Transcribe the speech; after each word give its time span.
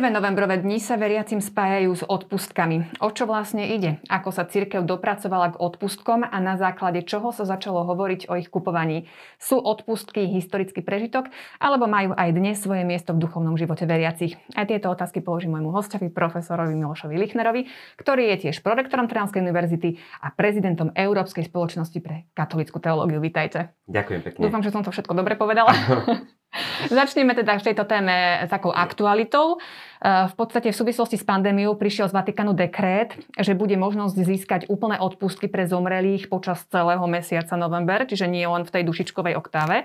Prvé 0.00 0.16
novembrové 0.16 0.56
dni 0.64 0.80
sa 0.80 0.96
veriacim 0.96 1.44
spájajú 1.44 1.92
s 1.92 2.00
odpustkami. 2.08 3.04
O 3.04 3.12
čo 3.12 3.28
vlastne 3.28 3.68
ide? 3.68 4.00
Ako 4.08 4.32
sa 4.32 4.48
církev 4.48 4.88
dopracovala 4.88 5.52
k 5.52 5.60
odpustkom 5.60 6.24
a 6.24 6.36
na 6.40 6.56
základe 6.56 7.04
čoho 7.04 7.36
sa 7.36 7.44
začalo 7.44 7.84
hovoriť 7.84 8.32
o 8.32 8.40
ich 8.40 8.48
kupovaní? 8.48 9.12
Sú 9.36 9.60
odpustky 9.60 10.24
historický 10.24 10.80
prežitok 10.80 11.28
alebo 11.60 11.84
majú 11.84 12.16
aj 12.16 12.32
dnes 12.32 12.56
svoje 12.64 12.80
miesto 12.88 13.12
v 13.12 13.28
duchovnom 13.28 13.60
živote 13.60 13.84
veriacich? 13.84 14.40
Aj 14.56 14.64
tieto 14.64 14.88
otázky 14.88 15.20
položím 15.20 15.60
môjmu 15.60 15.68
hostovi, 15.68 16.08
profesorovi 16.08 16.72
Milošovi 16.80 17.20
Lichnerovi, 17.20 17.68
ktorý 18.00 18.32
je 18.32 18.48
tiež 18.48 18.64
prorektorom 18.64 19.04
Trnavskej 19.04 19.44
univerzity 19.44 20.00
a 20.24 20.32
prezidentom 20.32 20.96
Európskej 20.96 21.44
spoločnosti 21.44 22.00
pre 22.00 22.24
katolickú 22.32 22.80
teológiu. 22.80 23.20
Vítajte. 23.20 23.76
Ďakujem 23.84 24.20
pekne. 24.24 24.40
Dúfam, 24.48 24.64
že 24.64 24.72
som 24.72 24.80
to 24.80 24.96
všetko 24.96 25.12
dobre 25.12 25.36
povedala. 25.36 25.76
Začneme 26.88 27.36
teda 27.36 27.60
v 27.60 27.66
tejto 27.70 27.84
téme 27.84 28.44
takou 28.48 28.72
aktualitou. 28.72 29.56
E, 29.56 30.28
v 30.28 30.34
podstate 30.34 30.72
v 30.72 30.78
súvislosti 30.80 31.20
s 31.20 31.24
pandémiou 31.24 31.76
prišiel 31.76 32.08
z 32.08 32.16
Vatikanu 32.16 32.56
dekrét, 32.56 33.14
že 33.36 33.52
bude 33.52 33.76
možnosť 33.76 34.16
získať 34.16 34.60
úplné 34.72 34.96
odpustky 34.96 35.46
pre 35.46 35.68
zomrelých 35.68 36.32
počas 36.32 36.64
celého 36.72 37.04
mesiaca 37.04 37.54
november, 37.60 38.08
čiže 38.08 38.24
nie 38.30 38.44
len 38.48 38.64
v 38.64 38.72
tej 38.72 38.82
dušičkovej 38.88 39.36
oktáve. 39.36 39.84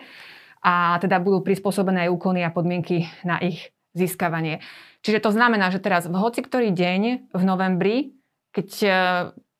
A 0.65 0.98
teda 0.98 1.21
budú 1.21 1.45
prispôsobené 1.45 2.09
aj 2.09 2.13
úkony 2.15 2.41
a 2.41 2.49
podmienky 2.49 3.05
na 3.21 3.37
ich 3.37 3.70
získavanie. 3.93 4.63
Čiže 5.05 5.21
to 5.21 5.29
znamená, 5.29 5.70
že 5.70 5.84
teraz 5.84 6.09
v 6.09 6.17
hoci 6.17 6.41
ktorý 6.41 6.73
deň 6.73 7.31
v 7.31 7.43
novembri, 7.45 8.17
keď 8.49 8.70
e, 8.81 8.89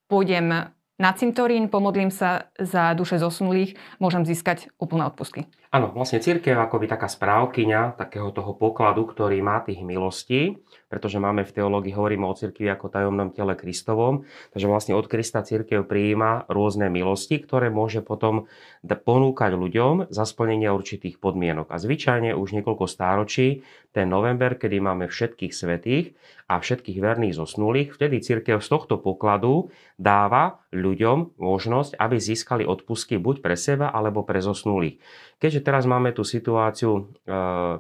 pôjdem 0.10 0.74
na 0.96 1.12
cintorín, 1.12 1.68
pomodlím 1.68 2.10
sa 2.10 2.48
za 2.56 2.96
duše 2.96 3.20
zosnulých, 3.20 3.76
môžem 4.00 4.24
získať 4.24 4.72
úplné 4.80 5.12
odpustky. 5.12 5.48
Áno, 5.74 5.92
vlastne 5.92 6.22
církev 6.22 6.56
ako 6.56 6.82
by 6.82 6.86
taká 6.88 7.08
správkyňa 7.10 7.98
takého 7.98 8.30
toho 8.30 8.54
pokladu, 8.54 9.06
ktorý 9.10 9.42
má 9.42 9.62
tých 9.66 9.82
milostí, 9.82 10.62
pretože 10.88 11.18
máme 11.20 11.44
v 11.44 11.52
teológii, 11.52 11.98
hovoríme 11.98 12.24
o 12.24 12.38
cirkvi 12.38 12.70
ako 12.70 12.94
tajomnom 12.94 13.34
tele 13.34 13.58
Kristovom, 13.58 14.24
takže 14.54 14.70
vlastne 14.70 14.94
od 14.94 15.10
Krista 15.10 15.42
církev 15.42 15.84
prijíma 15.84 16.48
rôzne 16.48 16.88
milosti, 16.88 17.42
ktoré 17.42 17.74
môže 17.74 18.06
potom 18.06 18.48
ponúkať 18.86 19.52
ľuďom 19.58 20.14
za 20.14 20.24
splnenie 20.24 20.70
určitých 20.70 21.18
podmienok. 21.18 21.74
A 21.74 21.82
zvyčajne 21.82 22.38
už 22.38 22.56
niekoľko 22.62 22.86
stáročí, 22.86 23.66
ten 23.96 24.12
november, 24.12 24.60
kedy 24.60 24.84
máme 24.84 25.08
všetkých 25.08 25.56
svetých 25.56 26.20
a 26.52 26.60
všetkých 26.60 27.00
verných 27.00 27.40
zosnulých, 27.40 27.96
vtedy 27.96 28.20
církev 28.20 28.60
z 28.60 28.68
tohto 28.68 29.00
pokladu 29.00 29.72
dáva 29.96 30.60
ľuďom 30.76 31.40
možnosť, 31.40 31.96
aby 31.96 32.20
získali 32.20 32.68
odpusky 32.68 33.16
buď 33.16 33.40
pre 33.40 33.56
seba 33.56 33.88
alebo 33.88 34.28
pre 34.28 34.44
zosnulých. 34.44 35.00
Keďže 35.40 35.65
teraz 35.66 35.90
máme 35.90 36.14
tú 36.14 36.22
situáciu 36.22 36.94
e, 36.96 37.34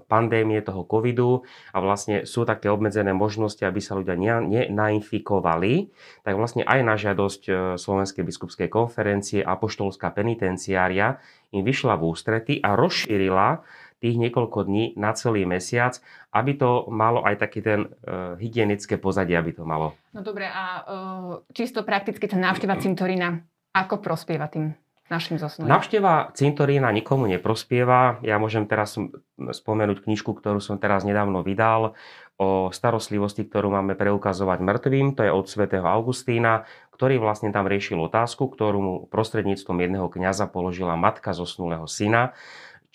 pandémie 0.09 0.59
toho 0.65 0.81
covidu 0.83 1.45
a 1.69 1.77
vlastne 1.77 2.25
sú 2.25 2.41
také 2.41 2.73
obmedzené 2.73 3.13
možnosti, 3.13 3.61
aby 3.61 3.77
sa 3.77 3.93
ľudia 3.93 4.17
nenainfikovali, 4.17 5.93
tak 6.25 6.33
vlastne 6.33 6.65
aj 6.65 6.79
na 6.81 6.97
žiadosť 6.97 7.41
e, 7.45 7.51
Slovenskej 7.77 8.25
biskupskej 8.25 8.67
konferencie 8.73 9.45
Apoštolská 9.45 10.09
penitenciária 10.09 11.21
im 11.53 11.61
vyšla 11.61 11.95
v 11.95 12.03
ústrety 12.09 12.53
a 12.65 12.73
rozšírila 12.73 13.61
tých 14.03 14.19
niekoľko 14.19 14.67
dní 14.67 14.93
na 14.99 15.15
celý 15.15 15.47
mesiac, 15.47 15.97
aby 16.35 16.59
to 16.59 16.91
malo 16.91 17.23
aj 17.23 17.39
taký 17.39 17.63
ten 17.63 17.87
uh, 17.87 18.35
hygienické 18.35 18.99
pozadie, 18.99 19.39
aby 19.39 19.55
to 19.55 19.63
malo. 19.63 19.95
No 20.11 20.19
dobre, 20.19 20.45
a 20.45 20.83
uh, 20.83 21.41
čisto 21.55 21.81
prakticky 21.81 22.27
tá 22.27 22.35
návšteva 22.35 22.75
cintorína, 22.75 23.41
ako 23.71 24.03
prospieva 24.03 24.51
tým 24.51 24.75
našim 25.09 25.37
zosnulým? 25.37 25.69
Navšteva 25.69 26.33
cintorína 26.33 26.89
nikomu 26.89 27.29
neprospieva. 27.29 28.17
Ja 28.25 28.41
môžem 28.41 28.65
teraz 28.65 28.97
spomenúť 29.37 30.01
knižku, 30.05 30.33
ktorú 30.33 30.57
som 30.63 30.81
teraz 30.81 31.05
nedávno 31.05 31.45
vydal 31.45 31.93
o 32.35 32.67
starostlivosti, 32.67 33.47
ktorú 33.47 33.71
máme 33.71 33.95
preukazovať 33.95 34.59
mŕtvým. 34.59 35.15
To 35.15 35.21
je 35.23 35.31
od 35.31 35.45
svätého 35.47 35.87
Augustína, 35.87 36.67
ktorý 36.91 37.19
vlastne 37.19 37.51
tam 37.55 37.67
riešil 37.67 37.95
otázku, 37.99 38.51
ktorú 38.51 38.79
mu 38.79 38.93
prostredníctvom 39.07 39.77
jedného 39.83 40.07
kňaza 40.11 40.51
položila 40.51 40.99
matka 40.99 41.31
zosnulého 41.31 41.87
syna 41.87 42.35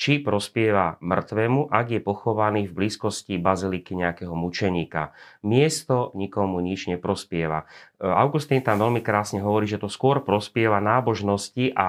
či 0.00 0.16
prospieva 0.25 0.97
mŕtvemu, 1.05 1.69
ak 1.69 1.87
je 1.93 2.00
pochovaný 2.00 2.72
v 2.72 2.72
blízkosti 2.72 3.37
baziliky 3.37 3.93
nejakého 3.93 4.33
mučeníka. 4.33 5.12
Miesto 5.44 6.09
nikomu 6.16 6.56
nič 6.65 6.88
neprospieva. 6.88 7.69
E, 8.00 8.09
Augustín 8.09 8.65
tam 8.65 8.81
veľmi 8.81 9.05
krásne 9.05 9.44
hovorí, 9.44 9.69
že 9.69 9.77
to 9.77 9.93
skôr 9.93 10.25
prospieva 10.25 10.81
nábožnosti 10.81 11.77
a 11.77 11.89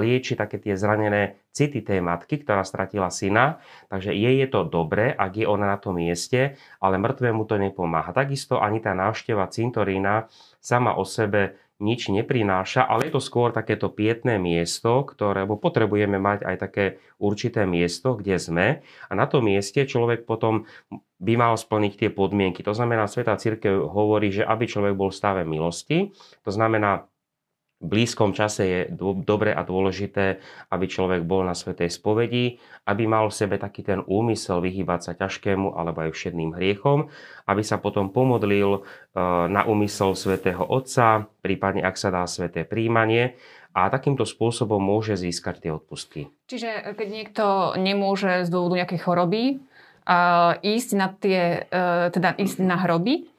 lieči 0.00 0.32
také 0.32 0.56
tie 0.64 0.80
zranené 0.80 1.36
city 1.52 1.84
tej 1.84 2.00
matky, 2.00 2.40
ktorá 2.40 2.64
stratila 2.64 3.12
syna. 3.12 3.60
Takže 3.92 4.16
jej 4.16 4.40
je 4.40 4.48
to 4.48 4.64
dobré, 4.64 5.12
ak 5.12 5.36
je 5.36 5.44
ona 5.44 5.68
na 5.68 5.76
tom 5.76 6.00
mieste, 6.00 6.56
ale 6.80 6.96
mŕtvemu 6.96 7.42
to 7.44 7.60
nepomáha. 7.60 8.16
Takisto 8.16 8.64
ani 8.64 8.80
tá 8.80 8.96
návšteva 8.96 9.44
cintorína 9.52 10.24
sama 10.56 10.96
o 10.96 11.04
sebe 11.04 11.60
nič 11.82 12.08
neprináša, 12.14 12.86
ale 12.86 13.10
je 13.10 13.18
to 13.18 13.22
skôr 13.22 13.50
takéto 13.50 13.90
pietné 13.90 14.38
miesto, 14.38 15.02
ktoré 15.02 15.42
potrebujeme 15.44 16.22
mať 16.22 16.46
aj 16.46 16.56
také 16.62 16.84
určité 17.18 17.66
miesto, 17.66 18.14
kde 18.14 18.38
sme 18.38 18.66
a 19.10 19.12
na 19.12 19.26
tom 19.26 19.50
mieste 19.50 19.82
človek 19.82 20.22
potom 20.22 20.64
by 21.22 21.34
mal 21.38 21.54
splniť 21.54 21.92
tie 21.98 22.10
podmienky. 22.10 22.62
To 22.66 22.74
znamená, 22.74 23.06
Sveta 23.06 23.38
Církev 23.38 23.90
hovorí, 23.90 24.30
že 24.30 24.46
aby 24.46 24.66
človek 24.66 24.94
bol 24.94 25.10
v 25.10 25.18
stave 25.18 25.42
milosti, 25.42 26.14
to 26.42 26.50
znamená 26.50 27.06
blízkom 27.82 28.30
čase 28.32 28.62
je 28.64 28.80
dobre 29.26 29.50
a 29.50 29.66
dôležité, 29.66 30.38
aby 30.70 30.86
človek 30.86 31.26
bol 31.26 31.42
na 31.42 31.52
svetej 31.52 31.90
spovedi, 31.90 32.62
aby 32.86 33.04
mal 33.10 33.28
v 33.28 33.36
sebe 33.36 33.58
taký 33.58 33.82
ten 33.82 34.00
úmysel 34.06 34.62
vyhýbať 34.62 35.00
sa 35.02 35.12
ťažkému 35.18 35.74
alebo 35.74 36.06
aj 36.06 36.14
všetným 36.14 36.54
hriechom, 36.54 37.10
aby 37.50 37.62
sa 37.66 37.82
potom 37.82 38.14
pomodlil 38.14 38.70
e, 38.78 38.80
na 39.50 39.66
úmysel 39.66 40.14
svätého 40.14 40.62
Otca, 40.62 41.26
prípadne 41.42 41.82
ak 41.82 41.98
sa 41.98 42.14
dá 42.14 42.22
sveté 42.30 42.62
príjmanie 42.62 43.34
a 43.74 43.90
takýmto 43.90 44.22
spôsobom 44.22 44.78
môže 44.78 45.18
získať 45.18 45.66
tie 45.66 45.72
odpustky. 45.74 46.30
Čiže 46.46 46.94
keď 46.94 47.08
niekto 47.08 47.44
nemôže 47.80 48.44
z 48.44 48.48
dôvodu 48.52 48.84
nejakej 48.84 49.00
choroby 49.00 49.42
ísť 50.60 50.90
na 50.98 51.08
tie, 51.14 51.66
e, 51.66 52.10
teda 52.14 52.34
ísť 52.38 52.58
na 52.62 52.78
hroby, 52.78 53.26
Uh, 53.26 53.31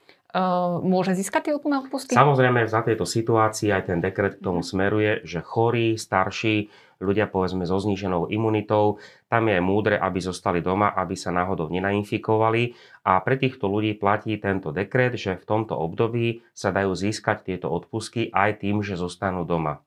môže 0.82 1.14
získať 1.14 1.50
tie 1.50 1.54
úplné 1.54 1.78
odpustky? 1.78 2.18
Samozrejme, 2.18 2.66
za 2.66 2.82
tejto 2.82 3.06
situácii 3.06 3.70
aj 3.70 3.94
ten 3.94 4.00
dekret 4.02 4.42
k 4.42 4.46
tomu 4.46 4.66
mhm. 4.66 4.68
smeruje, 4.68 5.12
že 5.24 5.46
chorí, 5.46 5.96
starší, 5.96 6.74
ľudia 7.04 7.28
povedzme 7.28 7.68
so 7.68 7.78
zníženou 7.78 8.32
imunitou, 8.32 8.98
tam 9.28 9.52
je 9.52 9.60
múdre, 9.60 10.00
aby 10.00 10.24
zostali 10.24 10.64
doma, 10.64 10.90
aby 10.96 11.20
sa 11.20 11.36
náhodou 11.36 11.68
nenainfikovali 11.68 12.74
a 13.04 13.20
pre 13.20 13.36
týchto 13.36 13.68
ľudí 13.68 13.94
platí 14.00 14.40
tento 14.40 14.72
dekret, 14.72 15.20
že 15.20 15.36
v 15.36 15.46
tomto 15.46 15.76
období 15.76 16.42
sa 16.56 16.72
dajú 16.72 16.96
získať 16.96 17.54
tieto 17.54 17.68
odpustky 17.68 18.32
aj 18.32 18.64
tým, 18.64 18.80
že 18.82 18.96
zostanú 18.96 19.44
doma. 19.44 19.84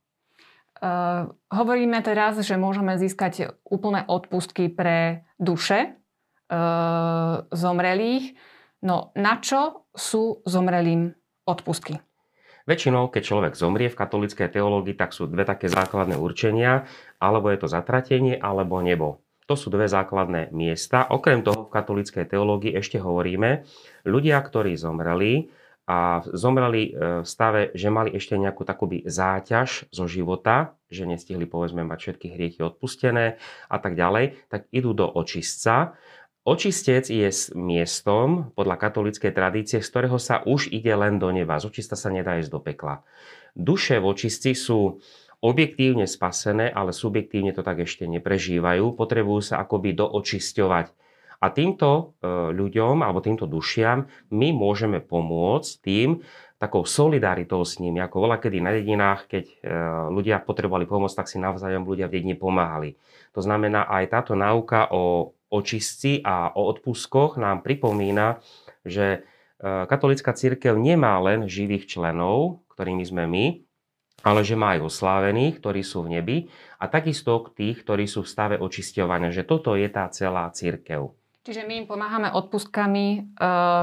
Uh, 0.77 1.33
hovoríme 1.49 2.05
teraz, 2.05 2.37
že 2.45 2.61
môžeme 2.61 3.01
získať 3.01 3.57
úplné 3.65 4.05
odpustky 4.05 4.69
pre 4.69 5.25
duše 5.41 5.97
uh, 6.53 7.49
zomrelých. 7.49 8.37
No 8.85 9.15
na 9.17 9.41
čo 9.41 9.89
sú 9.97 10.45
zomrelým 10.45 11.17
odpustky? 11.49 12.03
Väčšinou, 12.67 13.15
keď 13.15 13.23
človek 13.23 13.55
zomrie 13.55 13.87
v 13.87 13.95
katolíckej 13.95 14.51
teológii, 14.51 14.99
tak 14.99 15.15
sú 15.15 15.31
dve 15.31 15.47
také 15.47 15.71
základné 15.71 16.19
určenia, 16.19 16.91
alebo 17.23 17.47
je 17.55 17.63
to 17.63 17.71
zatratenie, 17.71 18.35
alebo 18.43 18.83
nebo. 18.83 19.23
To 19.47 19.55
sú 19.55 19.71
dve 19.71 19.87
základné 19.87 20.51
miesta. 20.51 21.07
Okrem 21.07 21.47
toho 21.47 21.71
v 21.71 21.73
katolíckej 21.73 22.27
teológii 22.27 22.75
ešte 22.75 22.99
hovoríme, 22.99 23.63
ľudia, 24.03 24.43
ktorí 24.43 24.75
zomreli 24.75 25.55
a 25.87 26.27
zomreli 26.35 26.91
e, 26.91 27.23
v 27.23 27.27
stave, 27.27 27.71
že 27.71 27.87
mali 27.87 28.11
ešte 28.19 28.35
nejakú 28.35 28.67
takúby 28.67 29.07
záťaž 29.07 29.87
zo 29.95 30.11
života, 30.11 30.75
že 30.91 31.07
nestihli 31.07 31.47
povedzme 31.47 31.87
mať 31.87 31.99
všetky 32.03 32.35
hriechy 32.35 32.61
odpustené 32.67 33.39
a 33.71 33.77
tak 33.79 33.95
ďalej, 33.95 34.51
tak 34.51 34.67
idú 34.75 34.91
do 34.99 35.07
očistca 35.07 35.95
Očistec 36.47 37.11
je 37.11 37.27
miestom, 37.59 38.55
podľa 38.55 38.79
katolíckej 38.79 39.35
tradície, 39.35 39.83
z 39.83 39.91
ktorého 39.91 40.15
sa 40.23 40.47
už 40.47 40.71
ide 40.71 40.95
len 40.95 41.19
do 41.19 41.27
neba. 41.35 41.59
Z 41.59 41.75
očista 41.75 41.99
sa 41.99 42.07
nedá 42.07 42.39
ísť 42.39 42.55
do 42.55 42.63
pekla. 42.63 43.03
Duše 43.59 43.99
v 43.99 44.07
očistci 44.07 44.55
sú 44.55 45.03
objektívne 45.43 46.07
spasené, 46.07 46.71
ale 46.71 46.95
subjektívne 46.95 47.51
to 47.51 47.67
tak 47.67 47.83
ešte 47.83 48.07
neprežívajú. 48.07 48.95
Potrebujú 48.95 49.43
sa 49.43 49.59
akoby 49.59 49.99
doočisťovať. 49.99 50.87
A 51.43 51.47
týmto 51.51 51.91
e, 51.91 52.03
ľuďom, 52.55 53.03
alebo 53.03 53.19
týmto 53.19 53.51
dušiam, 53.51 54.07
my 54.31 54.55
môžeme 54.55 55.03
pomôcť 55.03 55.71
tým, 55.83 56.23
takou 56.63 56.89
solidaritou 56.89 57.61
s 57.67 57.77
nimi, 57.83 58.01
ako 58.01 58.23
voľa 58.25 58.41
kedy 58.41 58.65
na 58.65 58.73
dedinách, 58.73 59.29
keď 59.29 59.45
e, 59.45 59.55
ľudia 60.15 60.41
potrebovali 60.41 60.87
pomôcť, 60.89 61.17
tak 61.19 61.29
si 61.29 61.43
navzájom 61.43 61.85
ľudia 61.85 62.07
v 62.07 62.17
dedine 62.17 62.39
pomáhali. 62.39 62.97
To 63.37 63.45
znamená, 63.45 63.85
aj 63.91 64.15
táto 64.15 64.33
náuka 64.33 64.89
o 64.95 65.36
očistci 65.57 66.21
a 66.21 66.53
o 66.53 66.69
odpuskoch 66.69 67.41
nám 67.41 67.65
pripomína, 67.65 68.45
že 68.85 69.07
e, 69.07 69.19
katolická 69.63 70.37
církev 70.37 70.77
nemá 70.77 71.17
len 71.25 71.49
živých 71.49 71.89
členov, 71.97 72.63
ktorými 72.77 73.05
sme 73.09 73.25
my, 73.25 73.45
ale 74.27 74.41
že 74.45 74.59
má 74.59 74.77
aj 74.77 74.85
oslávených, 74.85 75.63
ktorí 75.63 75.81
sú 75.81 76.05
v 76.05 76.21
nebi 76.21 76.37
a 76.77 76.91
takisto 76.93 77.41
tých, 77.55 77.87
ktorí 77.87 78.05
sú 78.05 78.27
v 78.27 78.31
stave 78.31 78.57
očisťovania, 78.61 79.33
že 79.33 79.47
toto 79.49 79.79
je 79.79 79.89
tá 79.89 80.11
celá 80.13 80.51
církev. 80.53 81.15
Čiže 81.47 81.63
my 81.63 81.75
im 81.79 81.87
pomáhame 81.87 82.27
odpustkami 82.35 83.07
e, 83.07 83.19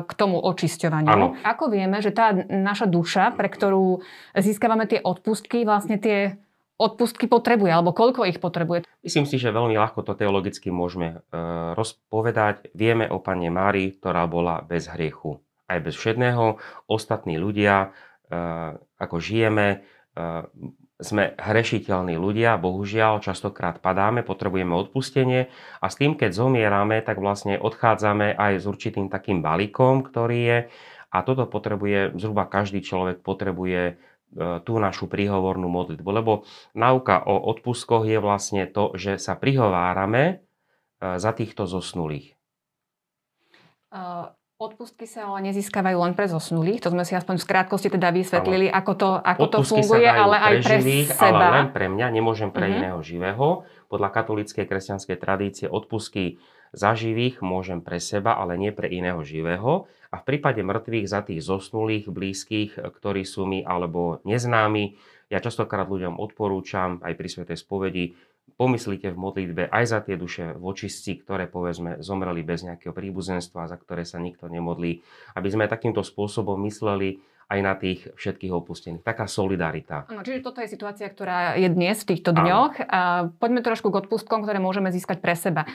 k 0.04 0.12
tomu 0.20 0.36
očisťovaniu. 0.36 1.48
Ako 1.48 1.72
vieme, 1.72 2.04
že 2.04 2.12
tá 2.12 2.36
naša 2.36 2.92
duša, 2.92 3.40
pre 3.40 3.48
ktorú 3.48 4.04
získavame 4.36 4.84
tie 4.84 5.00
odpustky, 5.00 5.64
vlastne 5.64 5.96
tie 5.96 6.43
odpustky 6.78 7.30
potrebuje, 7.30 7.72
alebo 7.72 7.94
koľko 7.94 8.26
ich 8.26 8.42
potrebuje? 8.42 8.86
Myslím 9.06 9.30
si, 9.30 9.38
že 9.38 9.54
veľmi 9.54 9.78
ľahko 9.78 10.02
to 10.02 10.18
teologicky 10.18 10.74
môžeme 10.74 11.22
e, 11.30 11.40
rozpovedať. 11.78 12.74
Vieme 12.74 13.06
o 13.08 13.22
Pane 13.22 13.50
Mári, 13.54 13.94
ktorá 13.94 14.26
bola 14.26 14.66
bez 14.66 14.90
hriechu, 14.90 15.40
aj 15.70 15.80
bez 15.86 15.94
všetného. 15.94 16.58
Ostatní 16.90 17.38
ľudia, 17.38 17.94
e, 18.28 18.38
ako 18.98 19.16
žijeme, 19.22 19.86
e, 20.18 20.48
sme 21.04 21.36
hrešiteľní 21.36 22.16
ľudia, 22.16 22.56
bohužiaľ, 22.56 23.20
častokrát 23.20 23.84
padáme, 23.84 24.24
potrebujeme 24.24 24.72
odpustenie 24.72 25.52
a 25.84 25.86
s 25.92 26.00
tým, 26.00 26.16
keď 26.16 26.32
zomierame, 26.32 27.04
tak 27.04 27.20
vlastne 27.20 27.60
odchádzame 27.60 28.40
aj 28.40 28.64
s 28.64 28.66
určitým 28.66 29.12
takým 29.12 29.44
balíkom, 29.44 30.06
ktorý 30.08 30.40
je 30.40 30.58
a 31.14 31.22
toto 31.22 31.46
potrebuje, 31.46 32.18
zhruba 32.18 32.50
každý 32.50 32.82
človek 32.82 33.22
potrebuje 33.22 34.02
tú 34.38 34.74
našu 34.82 35.06
príhovornú 35.06 35.70
modlitbu. 35.70 36.10
Lebo 36.10 36.34
náuka 36.74 37.22
o 37.24 37.38
odpustkoch 37.54 38.10
je 38.10 38.18
vlastne 38.18 38.66
to, 38.66 38.94
že 38.98 39.22
sa 39.22 39.38
prihovárame 39.38 40.24
e, 40.24 40.36
za 41.22 41.32
týchto 41.34 41.70
zosnulých. 41.70 42.34
Odpustky 44.64 45.04
sa 45.04 45.28
ale 45.28 45.52
nezískavajú 45.52 45.98
len 46.00 46.14
pre 46.16 46.32
zosnulých, 46.32 46.80
to 46.80 46.94
sme 46.94 47.04
si 47.04 47.18
aspoň 47.18 47.36
v 47.36 47.50
krátkosti 47.52 47.90
teda 47.92 48.16
vysvetlili, 48.16 48.72
ale 48.72 48.78
ako 48.80 48.94
to, 48.96 49.10
ako 49.20 49.46
to 49.52 49.60
funguje, 49.60 50.08
ale 50.08 50.40
aj 50.40 50.54
pre 50.64 50.78
živých, 50.80 51.10
seba. 51.12 51.36
Ale 51.36 51.58
len 51.60 51.68
pre 51.76 51.86
mňa, 51.92 52.08
nemôžem 52.14 52.48
pre 52.48 52.72
uh-huh. 52.72 52.80
iného 52.80 53.00
živého. 53.04 53.68
Podľa 53.92 54.10
katolíckej 54.16 54.64
kresťanskej 54.64 55.18
tradície 55.20 55.68
odpustky 55.68 56.40
za 56.72 56.96
živých 56.96 57.44
môžem 57.44 57.84
pre 57.84 58.00
seba, 58.00 58.40
ale 58.40 58.56
nie 58.56 58.72
pre 58.72 58.88
iného 58.88 59.20
živého. 59.26 59.92
A 60.14 60.22
v 60.22 60.28
prípade 60.30 60.62
mŕtvych 60.62 61.10
za 61.10 61.26
tých 61.26 61.42
zosnulých, 61.42 62.06
blízkych, 62.14 62.78
ktorí 62.78 63.26
sú 63.26 63.50
mi 63.50 63.66
alebo 63.66 64.22
neznámi, 64.30 64.94
ja 65.34 65.42
častokrát 65.42 65.90
ľuďom 65.90 66.22
odporúčam 66.22 67.02
aj 67.02 67.18
pri 67.18 67.28
Svetej 67.34 67.58
spovedi, 67.58 68.14
pomyslíte 68.54 69.10
v 69.10 69.18
modlitbe 69.18 69.64
aj 69.74 69.84
za 69.90 70.00
tie 70.06 70.14
duše 70.14 70.54
v 70.54 70.62
očistci, 70.62 71.18
ktoré 71.18 71.50
povedzme 71.50 71.98
zomreli 72.06 72.46
bez 72.46 72.62
nejakého 72.62 72.94
príbuzenstva, 72.94 73.66
za 73.66 73.82
ktoré 73.82 74.06
sa 74.06 74.22
nikto 74.22 74.46
nemodlí, 74.46 75.02
aby 75.34 75.48
sme 75.50 75.66
takýmto 75.66 76.06
spôsobom 76.06 76.62
mysleli 76.70 77.18
aj 77.50 77.60
na 77.66 77.74
tých 77.74 78.14
všetkých 78.14 78.54
opustených. 78.54 79.02
Taká 79.02 79.26
solidarita. 79.26 80.06
Ano, 80.14 80.22
čiže 80.22 80.46
toto 80.46 80.62
je 80.62 80.70
situácia, 80.70 81.10
ktorá 81.10 81.58
je 81.58 81.70
dnes 81.70 81.98
v 81.98 82.10
týchto 82.14 82.32
dňoch. 82.34 82.86
Ano. 82.86 83.34
Poďme 83.42 83.66
trošku 83.66 83.90
k 83.90 84.00
odpustkom, 84.06 84.46
ktoré 84.46 84.62
môžeme 84.62 84.94
získať 84.94 85.18
pre 85.18 85.34
seba. 85.34 85.66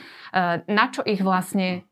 Na 0.65 0.85
čo 0.87 1.03
ich 1.03 1.19
vlastne 1.19 1.83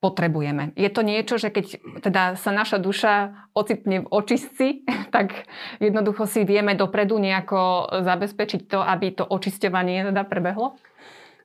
potrebujeme. 0.00 0.76
Je 0.76 0.88
to 0.92 1.00
niečo, 1.00 1.40
že 1.40 1.48
keď 1.48 1.80
teda 2.04 2.22
sa 2.36 2.50
naša 2.52 2.76
duša 2.76 3.14
ocitne 3.56 4.04
v 4.04 4.10
očistci, 4.12 4.84
tak 5.14 5.48
jednoducho 5.80 6.28
si 6.28 6.44
vieme 6.44 6.76
dopredu 6.76 7.16
nejako 7.16 7.90
zabezpečiť 8.04 8.68
to, 8.68 8.80
aby 8.84 9.16
to 9.16 9.24
očisťovanie 9.24 10.12
teda 10.12 10.22
prebehlo? 10.28 10.76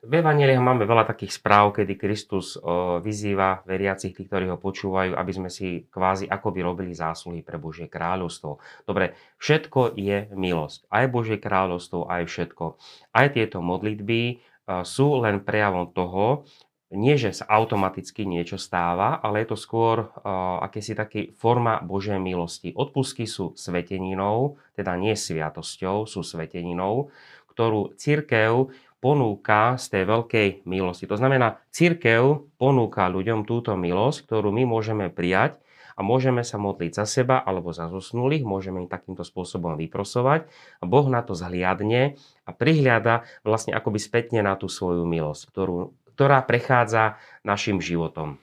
V 0.02 0.18
Evangeliách 0.18 0.58
máme 0.58 0.82
veľa 0.82 1.06
takých 1.14 1.38
správ, 1.38 1.78
kedy 1.78 1.94
Kristus 1.94 2.58
vyzýva 3.06 3.62
veriacich, 3.62 4.10
tí, 4.10 4.26
ktorí 4.26 4.50
ho 4.50 4.58
počúvajú, 4.58 5.14
aby 5.14 5.30
sme 5.30 5.46
si 5.46 5.86
kvázi 5.86 6.26
ako 6.26 6.50
by 6.50 6.60
robili 6.66 6.90
zásluhy 6.90 7.46
pre 7.46 7.54
Božie 7.54 7.86
kráľovstvo. 7.86 8.58
Dobre, 8.82 9.14
všetko 9.38 9.94
je 9.94 10.26
milosť. 10.34 10.90
Aj 10.90 11.06
Božie 11.06 11.38
kráľovstvo, 11.38 12.10
aj 12.10 12.26
všetko. 12.26 12.82
Aj 13.14 13.30
tieto 13.30 13.62
modlitby 13.62 14.42
sú 14.82 15.22
len 15.22 15.38
prejavom 15.46 15.94
toho, 15.94 16.50
nie, 16.92 17.16
že 17.16 17.32
sa 17.32 17.48
automaticky 17.48 18.28
niečo 18.28 18.60
stáva, 18.60 19.16
ale 19.24 19.42
je 19.42 19.52
to 19.52 19.58
skôr 19.58 20.12
uh, 20.12 20.60
akési 20.60 20.92
taký 20.92 21.32
forma 21.32 21.80
Božej 21.80 22.20
milosti. 22.20 22.76
Odpusky 22.76 23.24
sú 23.24 23.56
sveteninou, 23.56 24.60
teda 24.76 24.94
nie 25.00 25.16
sviatosťou, 25.16 26.04
sú 26.04 26.20
sveteninou, 26.20 27.08
ktorú 27.48 27.96
církev 27.96 28.68
ponúka 29.02 29.80
z 29.80 29.98
tej 29.98 30.04
veľkej 30.06 30.48
milosti. 30.68 31.10
To 31.10 31.18
znamená, 31.18 31.58
církev 31.74 32.46
ponúka 32.60 33.08
ľuďom 33.10 33.48
túto 33.48 33.74
milosť, 33.74 34.28
ktorú 34.28 34.54
my 34.54 34.62
môžeme 34.68 35.10
prijať 35.10 35.58
a 35.96 36.00
môžeme 36.00 36.40
sa 36.46 36.56
modliť 36.56 36.92
za 36.92 37.04
seba 37.04 37.40
alebo 37.40 37.74
za 37.74 37.88
zosnulých, 37.88 38.46
môžeme 38.46 38.84
ich 38.84 38.92
takýmto 38.92 39.26
spôsobom 39.26 39.76
vyprosovať 39.76 40.48
a 40.80 40.84
Boh 40.86 41.06
na 41.08 41.20
to 41.20 41.36
zhliadne 41.36 42.16
a 42.46 42.50
prihliada 42.54 43.26
vlastne 43.44 43.76
akoby 43.76 43.98
spätne 44.00 44.40
na 44.40 44.56
tú 44.56 44.70
svoju 44.72 45.04
milosť, 45.04 45.50
ktorú 45.52 45.92
ktorá 46.14 46.44
prechádza 46.44 47.16
našim 47.42 47.82
životom. 47.82 48.38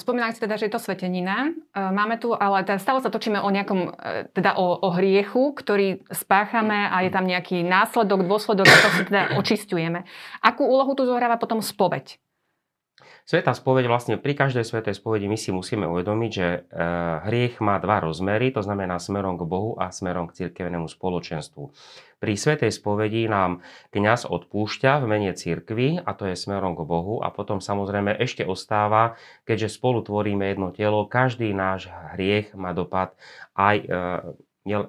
Spomínali 0.00 0.32
ste 0.32 0.48
teda, 0.48 0.56
že 0.56 0.72
je 0.72 0.72
to 0.72 0.80
svetenina. 0.80 1.52
Máme 1.76 2.16
tu, 2.16 2.32
ale 2.32 2.64
teda 2.64 2.80
stále 2.80 3.04
sa 3.04 3.12
točíme 3.12 3.44
o 3.44 3.48
nejakom, 3.52 3.92
e, 3.92 4.24
teda 4.32 4.56
o, 4.56 4.72
o 4.80 4.88
hriechu, 4.88 5.52
ktorý 5.52 6.00
spáchame 6.08 6.88
a 6.88 7.04
je 7.04 7.12
tam 7.12 7.28
nejaký 7.28 7.60
následok, 7.60 8.24
dôsledok, 8.24 8.64
ako 8.64 8.88
sa 8.88 9.02
teda 9.04 9.22
očistujeme. 9.36 10.08
Akú 10.40 10.64
úlohu 10.64 10.96
tu 10.96 11.04
zohráva 11.04 11.36
potom 11.36 11.60
spoveď? 11.60 12.16
Sveta 13.30 13.54
spoveď, 13.54 13.86
vlastne 13.86 14.18
pri 14.18 14.34
každej 14.34 14.66
svetej 14.66 14.98
spovedi 14.98 15.30
my 15.30 15.38
si 15.38 15.54
musíme 15.54 15.86
uvedomiť, 15.86 16.30
že 16.34 16.48
e, 16.50 16.60
hriech 17.30 17.62
má 17.62 17.78
dva 17.78 18.02
rozmery, 18.02 18.50
to 18.50 18.58
znamená 18.58 18.98
smerom 18.98 19.38
k 19.38 19.46
Bohu 19.46 19.78
a 19.78 19.94
smerom 19.94 20.26
k 20.26 20.34
cirkevnému 20.42 20.90
spoločenstvu. 20.90 21.70
Pri 22.18 22.32
svetej 22.34 22.74
spovedi 22.74 23.30
nám 23.30 23.62
kňaz 23.94 24.26
odpúšťa 24.26 24.98
v 24.98 25.06
mene 25.06 25.30
cirkvy 25.30 26.02
a 26.02 26.10
to 26.18 26.26
je 26.26 26.34
smerom 26.34 26.74
k 26.74 26.82
Bohu 26.82 27.22
a 27.22 27.30
potom 27.30 27.62
samozrejme 27.62 28.18
ešte 28.18 28.42
ostáva, 28.42 29.14
keďže 29.46 29.78
spolu 29.78 30.02
tvoríme 30.02 30.50
jedno 30.50 30.74
telo, 30.74 31.06
každý 31.06 31.54
náš 31.54 31.86
hriech 32.18 32.50
má 32.58 32.74
dopad 32.74 33.14
aj 33.54 33.76
e, 33.78 33.86
e, 33.86 34.86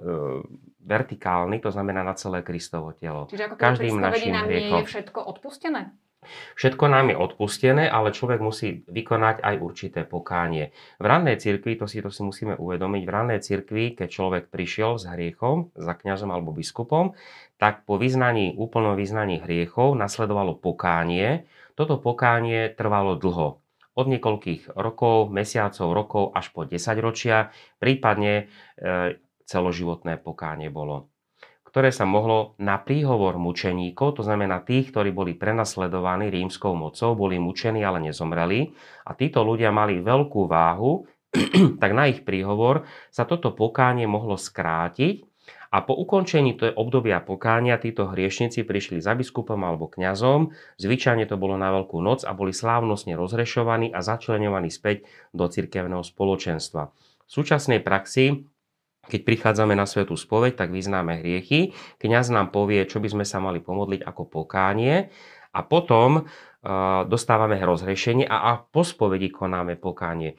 vertikálny, 0.82 1.62
to 1.62 1.70
znamená 1.70 2.02
na 2.02 2.18
celé 2.18 2.42
Kristovo 2.42 2.90
telo. 2.98 3.30
Čiže 3.30 3.54
ako 3.54 3.56
Každým 3.62 4.02
našim 4.02 4.34
nám 4.34 4.50
nie 4.50 4.66
je 4.66 4.90
všetko 4.90 5.30
odpustené? 5.30 5.94
Všetko 6.54 6.86
nám 6.86 7.10
je 7.10 7.18
odpustené, 7.18 7.90
ale 7.90 8.14
človek 8.14 8.40
musí 8.46 8.86
vykonať 8.86 9.42
aj 9.42 9.56
určité 9.58 10.02
pokánie. 10.06 10.70
V 11.02 11.06
rannej 11.10 11.42
cirkvi, 11.42 11.82
to 11.82 11.90
si, 11.90 11.98
to 11.98 12.14
si 12.14 12.22
musíme 12.22 12.54
uvedomiť, 12.62 13.02
v 13.04 13.12
rannej 13.12 13.40
cirkvi, 13.42 13.98
keď 13.98 14.08
človek 14.08 14.44
prišiel 14.54 15.02
s 15.02 15.10
hriechom, 15.10 15.74
za 15.74 15.98
kňazom 15.98 16.30
alebo 16.30 16.54
biskupom, 16.54 17.18
tak 17.58 17.90
po 17.90 17.98
vyznaní, 17.98 18.54
úplnom 18.54 18.94
vyznaní 18.94 19.42
hriechov 19.42 19.98
nasledovalo 19.98 20.58
pokánie. 20.58 21.50
Toto 21.74 21.98
pokánie 21.98 22.70
trvalo 22.70 23.18
dlho. 23.18 23.58
Od 23.92 24.08
niekoľkých 24.08 24.72
rokov, 24.78 25.34
mesiacov, 25.34 25.92
rokov 25.92 26.24
až 26.32 26.54
po 26.56 26.64
10 26.64 26.80
ročia, 27.04 27.52
prípadne 27.76 28.48
e, 28.80 29.20
celoživotné 29.44 30.16
pokánie 30.16 30.72
bolo 30.72 31.11
ktoré 31.72 31.90
sa 31.96 32.04
mohlo 32.04 32.54
na 32.60 32.76
príhovor 32.84 33.40
mučeníkov, 33.40 34.20
to 34.20 34.28
znamená 34.28 34.60
tých, 34.62 34.92
ktorí 34.92 35.16
boli 35.16 35.40
prenasledovaní 35.40 36.28
rímskou 36.28 36.76
mocou, 36.76 37.16
boli 37.16 37.40
mučení, 37.40 37.80
ale 37.80 38.04
nezomreli. 38.04 38.76
A 39.08 39.16
títo 39.16 39.48
ľudia 39.48 39.72
mali 39.72 40.04
veľkú 40.04 40.52
váhu, 40.52 41.08
tak 41.82 41.92
na 41.96 42.12
ich 42.12 42.28
príhovor 42.28 42.84
sa 43.08 43.24
toto 43.24 43.56
pokánie 43.56 44.04
mohlo 44.04 44.36
skrátiť 44.36 45.32
a 45.72 45.88
po 45.88 45.96
ukončení 45.96 46.60
toho 46.60 46.76
obdobia 46.76 47.24
pokánia 47.24 47.80
títo 47.80 48.12
hriešnici 48.12 48.68
prišli 48.68 49.00
za 49.00 49.16
biskupom 49.16 49.56
alebo 49.64 49.88
kňazom, 49.88 50.52
zvyčajne 50.76 51.24
to 51.24 51.40
bolo 51.40 51.56
na 51.56 51.72
Veľkú 51.72 52.04
noc 52.04 52.28
a 52.28 52.36
boli 52.36 52.52
slávnostne 52.52 53.16
rozrešovaní 53.16 53.96
a 53.96 54.04
začlenovaní 54.04 54.68
späť 54.68 55.08
do 55.32 55.48
cirkevného 55.48 56.04
spoločenstva. 56.04 56.92
V 56.92 57.32
súčasnej 57.32 57.80
praxi 57.80 58.44
keď 59.10 59.22
prichádzame 59.26 59.74
na 59.74 59.90
svetú 59.90 60.14
spoveď, 60.14 60.62
tak 60.62 60.70
vyznáme 60.70 61.26
hriechy. 61.26 61.74
Kňaz 61.98 62.30
nám 62.30 62.54
povie, 62.54 62.86
čo 62.86 63.02
by 63.02 63.10
sme 63.10 63.26
sa 63.26 63.42
mali 63.42 63.58
pomodliť 63.58 64.06
ako 64.06 64.30
pokánie 64.30 65.10
a 65.52 65.60
potom 65.66 66.22
uh, 66.22 67.04
dostávame 67.10 67.58
rozhrešenie 67.58 68.30
a, 68.30 68.38
a 68.38 68.52
po 68.62 68.86
spovedi 68.86 69.34
konáme 69.34 69.76
pokánie. 69.76 70.38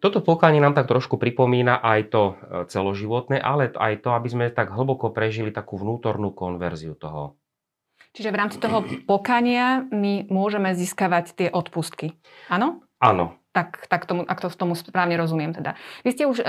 Toto 0.00 0.24
pokánie 0.24 0.60
nám 0.60 0.72
tak 0.72 0.88
trošku 0.88 1.20
pripomína 1.20 1.84
aj 1.84 2.00
to 2.08 2.22
e, 2.32 2.64
celoživotné, 2.64 3.36
ale 3.36 3.68
aj 3.68 4.00
to, 4.00 4.16
aby 4.16 4.28
sme 4.32 4.44
tak 4.48 4.72
hlboko 4.72 5.12
prežili 5.12 5.52
takú 5.52 5.76
vnútornú 5.76 6.32
konverziu 6.32 6.96
toho. 6.96 7.36
Čiže 8.16 8.32
v 8.32 8.38
rámci 8.40 8.56
toho 8.56 8.80
pokania 9.04 9.84
my 9.92 10.32
môžeme 10.32 10.72
získavať 10.72 11.36
tie 11.36 11.48
odpustky. 11.52 12.16
Áno? 12.48 12.80
Áno 13.04 13.39
tak, 13.50 13.90
tak 13.90 14.06
tomu, 14.06 14.22
ak 14.22 14.38
to 14.38 14.48
tomu 14.54 14.78
správne 14.78 15.18
rozumiem. 15.18 15.50
Teda. 15.50 15.74
Vy 16.06 16.10
ste 16.14 16.24
už 16.30 16.38
e, 16.38 16.44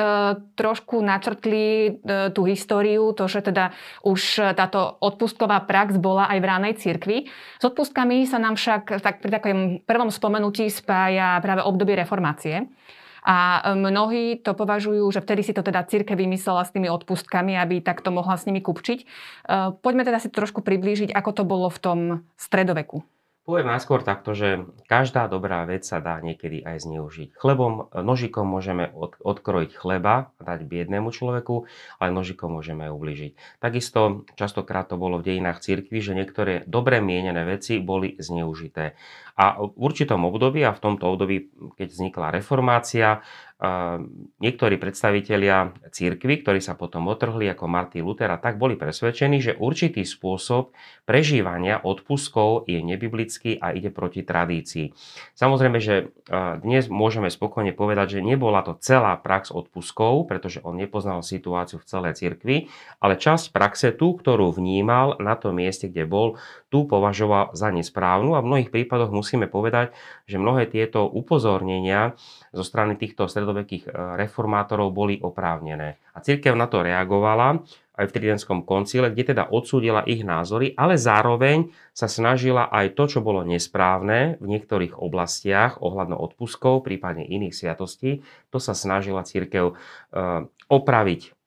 trošku 0.53 1.01
načrtli 1.01 1.65
e, 1.65 1.89
tú 2.29 2.45
históriu, 2.45 3.09
to, 3.17 3.25
že 3.25 3.41
teda 3.41 3.73
už 4.05 4.53
táto 4.53 5.01
odpustková 5.01 5.65
prax 5.65 5.97
bola 5.97 6.29
aj 6.29 6.37
v 6.37 6.45
ránej 6.45 6.73
cirkvi. 6.77 7.17
S 7.57 7.63
odpustkami 7.65 8.29
sa 8.29 8.37
nám 8.37 8.53
však 8.53 9.01
tak 9.01 9.19
pri 9.25 9.31
takom 9.33 9.57
prvom 9.81 10.13
spomenutí 10.13 10.69
spája 10.69 11.41
práve 11.41 11.65
obdobie 11.65 11.97
reformácie. 11.97 12.69
A 13.21 13.61
e, 13.61 13.77
mnohí 13.77 14.41
to 14.41 14.57
považujú, 14.57 15.05
že 15.13 15.21
vtedy 15.21 15.41
si 15.45 15.53
to 15.53 15.61
teda 15.61 15.85
církev 15.85 16.17
vymyslela 16.17 16.65
s 16.65 16.73
tými 16.73 16.89
odpustkami, 16.89 17.53
aby 17.57 17.81
takto 17.81 18.09
mohla 18.09 18.37
s 18.37 18.49
nimi 18.49 18.61
kupčiť. 18.61 18.99
E, 19.01 19.05
poďme 19.77 20.05
teda 20.05 20.17
si 20.17 20.33
trošku 20.33 20.65
priblížiť, 20.65 21.13
ako 21.13 21.29
to 21.33 21.43
bolo 21.45 21.69
v 21.69 21.79
tom 21.81 21.99
stredoveku. 22.37 23.05
Poviem 23.41 23.73
najskôr 23.73 24.05
takto, 24.05 24.37
že 24.37 24.69
každá 24.85 25.25
dobrá 25.25 25.65
vec 25.65 25.81
sa 25.81 25.97
dá 25.97 26.21
niekedy 26.21 26.61
aj 26.61 26.85
zneužiť. 26.85 27.33
Chlebom, 27.33 27.89
nožikom 27.89 28.45
môžeme 28.45 28.93
od, 28.93 29.17
odkrojiť 29.17 29.81
chleba 29.81 30.29
a 30.37 30.41
dať 30.45 30.69
biednému 30.69 31.09
človeku, 31.09 31.65
ale 31.97 32.09
nožikom 32.13 32.53
môžeme 32.53 32.85
aj 32.85 32.93
ubližiť. 32.93 33.31
Takisto 33.57 34.29
častokrát 34.37 34.93
to 34.93 35.01
bolo 35.01 35.17
v 35.17 35.33
dejinách 35.33 35.57
cirkvi, 35.57 36.05
že 36.05 36.13
niektoré 36.13 36.69
dobre 36.69 37.01
mienené 37.01 37.41
veci 37.41 37.81
boli 37.81 38.13
zneužité. 38.21 38.93
A 39.41 39.57
v 39.57 39.73
určitom 39.73 40.21
období, 40.21 40.61
a 40.61 40.77
v 40.77 40.83
tomto 40.85 41.09
období, 41.09 41.49
keď 41.81 41.97
vznikla 41.97 42.37
reformácia, 42.37 43.25
niektorí 44.41 44.81
predstavitelia 44.81 45.69
církvy, 45.93 46.41
ktorí 46.41 46.57
sa 46.57 46.73
potom 46.73 47.05
otrhli 47.13 47.45
ako 47.45 47.69
Martin 47.69 48.09
Luther 48.09 48.33
a 48.33 48.41
tak 48.41 48.57
boli 48.57 48.73
presvedčení, 48.73 49.37
že 49.37 49.53
určitý 49.53 50.01
spôsob 50.01 50.73
prežívania 51.05 51.77
odpuskov 51.77 52.65
je 52.65 52.81
nebiblický 52.81 53.61
a 53.61 53.69
ide 53.69 53.93
proti 53.93 54.25
tradícii. 54.25 54.97
Samozrejme, 55.37 55.77
že 55.77 56.09
dnes 56.65 56.89
môžeme 56.89 57.29
spokojne 57.29 57.77
povedať, 57.77 58.17
že 58.17 58.25
nebola 58.25 58.65
to 58.65 58.73
celá 58.81 59.13
prax 59.21 59.53
odpuskov, 59.53 60.25
pretože 60.25 60.57
on 60.65 60.81
nepoznal 60.81 61.21
situáciu 61.21 61.77
v 61.77 61.85
celej 61.85 62.17
cirkvi, 62.17 62.65
ale 62.97 63.13
časť 63.13 63.53
praxe, 63.53 63.93
tú, 63.93 64.17
ktorú 64.17 64.57
vnímal 64.57 65.21
na 65.21 65.37
tom 65.37 65.61
mieste, 65.61 65.85
kde 65.85 66.09
bol, 66.09 66.41
tu 66.71 66.87
považoval 66.87 67.51
za 67.51 67.67
nesprávnu 67.67 68.31
a 68.33 68.39
v 68.39 68.47
mnohých 68.47 68.71
prípadoch 68.71 69.11
musíme 69.11 69.51
povedať, 69.51 69.91
že 70.23 70.39
mnohé 70.39 70.71
tieto 70.71 71.03
upozornenia 71.03 72.15
zo 72.55 72.63
strany 72.63 72.95
týchto 72.95 73.27
stredovekých 73.27 73.91
e, 73.91 74.15
reformátorov 74.15 74.95
boli 74.95 75.19
oprávnené. 75.19 75.99
A 76.15 76.23
církev 76.23 76.55
na 76.55 76.71
to 76.71 76.79
reagovala 76.79 77.59
aj 77.99 78.07
v 78.07 78.15
Tridentskom 78.15 78.63
koncile, 78.63 79.11
kde 79.11 79.35
teda 79.35 79.51
odsúdila 79.51 80.07
ich 80.07 80.23
názory, 80.23 80.71
ale 80.79 80.95
zároveň 80.95 81.75
sa 81.91 82.07
snažila 82.07 82.71
aj 82.71 82.95
to, 82.95 83.03
čo 83.11 83.19
bolo 83.19 83.43
nesprávne 83.43 84.39
v 84.39 84.47
niektorých 84.47 84.95
oblastiach 84.95 85.83
ohľadno 85.83 86.15
odpuskov, 86.15 86.87
prípadne 86.87 87.27
iných 87.27 87.51
sviatostí, 87.51 88.23
to 88.47 88.63
sa 88.63 88.71
snažila 88.71 89.27
církev 89.27 89.75
e, 89.75 89.75
opraviť 90.71 91.40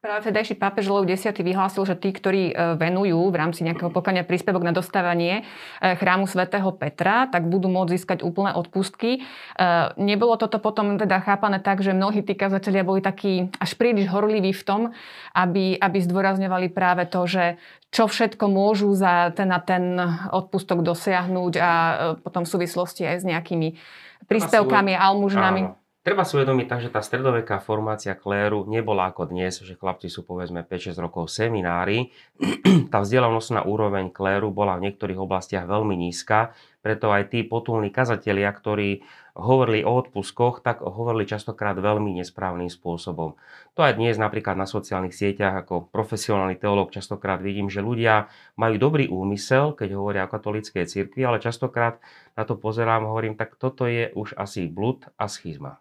Práve 0.00 0.20
vtedajší 0.24 0.56
pápež 0.56 0.88
Leo 0.88 1.04
X 1.04 1.36
vyhlásil, 1.36 1.84
že 1.84 1.98
tí, 1.98 2.10
ktorí 2.14 2.50
e, 2.50 2.54
venujú 2.80 3.28
v 3.28 3.36
rámci 3.36 3.60
nejakého 3.66 3.92
pokania 3.92 4.24
príspevok 4.24 4.64
na 4.64 4.72
dostávanie 4.72 5.42
e, 5.80 5.94
chrámu 5.98 6.24
svätého 6.24 6.72
Petra, 6.72 7.28
tak 7.28 7.44
budú 7.50 7.68
môcť 7.68 7.90
získať 7.92 8.18
úplné 8.24 8.56
odpustky. 8.56 9.20
E, 9.20 9.60
nebolo 10.00 10.40
toto 10.40 10.56
potom 10.62 10.96
teda 10.96 11.20
chápané 11.20 11.60
tak, 11.60 11.84
že 11.84 11.92
mnohí 11.92 12.24
tí 12.24 12.32
kazatelia 12.32 12.86
boli 12.86 13.04
takí 13.04 13.52
až 13.60 13.76
príliš 13.76 14.08
horliví 14.08 14.56
v 14.56 14.62
tom, 14.64 14.80
aby, 15.36 15.76
aby 15.76 15.98
zdôrazňovali 15.98 16.72
práve 16.72 17.04
to, 17.10 17.26
že 17.28 17.44
čo 17.90 18.06
všetko 18.06 18.46
môžu 18.48 18.94
za 18.94 19.34
ten 19.34 19.50
a 19.50 19.58
ten 19.58 19.98
odpustok 20.30 20.80
dosiahnuť 20.86 21.52
a 21.58 21.72
potom 22.22 22.46
v 22.46 22.52
súvislosti 22.54 23.02
aj 23.02 23.16
s 23.18 23.24
nejakými 23.26 23.68
príspevkami, 24.30 24.94
almužnami. 24.94 25.79
Treba 26.00 26.24
si 26.24 26.32
uvedomiť 26.32 26.64
tak, 26.64 26.80
že 26.80 26.88
tá 26.88 27.04
stredoveká 27.04 27.60
formácia 27.60 28.16
kléru 28.16 28.64
nebola 28.64 29.12
ako 29.12 29.28
dnes, 29.28 29.60
že 29.60 29.76
chlapci 29.76 30.08
sú 30.08 30.24
povedzme 30.24 30.64
5-6 30.64 30.96
rokov 30.96 31.28
seminári. 31.28 32.08
tá 32.92 33.04
vzdelanostná 33.04 33.68
úroveň 33.68 34.08
kléru 34.08 34.48
bola 34.48 34.80
v 34.80 34.88
niektorých 34.88 35.20
oblastiach 35.20 35.68
veľmi 35.68 35.92
nízka, 36.00 36.56
preto 36.80 37.12
aj 37.12 37.36
tí 37.36 37.44
potulní 37.44 37.92
kazatelia, 37.92 38.48
ktorí 38.48 39.04
hovorili 39.36 39.84
o 39.84 39.92
odpuskoch, 39.92 40.64
tak 40.64 40.80
hovorili 40.80 41.28
častokrát 41.28 41.76
veľmi 41.76 42.16
nesprávnym 42.16 42.72
spôsobom. 42.72 43.36
To 43.76 43.80
aj 43.84 44.00
dnes 44.00 44.16
napríklad 44.16 44.56
na 44.56 44.64
sociálnych 44.64 45.12
sieťach 45.12 45.68
ako 45.68 45.92
profesionálny 45.92 46.56
teológ 46.56 46.96
častokrát 46.96 47.44
vidím, 47.44 47.68
že 47.68 47.84
ľudia 47.84 48.32
majú 48.56 48.80
dobrý 48.80 49.12
úmysel, 49.12 49.76
keď 49.76 50.00
hovoria 50.00 50.24
o 50.24 50.32
katolíckej 50.32 50.88
cirkvi, 50.88 51.28
ale 51.28 51.44
častokrát 51.44 52.00
na 52.40 52.48
to 52.48 52.56
pozerám 52.56 53.04
hovorím, 53.04 53.36
tak 53.36 53.60
toto 53.60 53.84
je 53.84 54.08
už 54.16 54.32
asi 54.40 54.64
blud 54.64 55.04
a 55.20 55.28
schizma. 55.28 55.76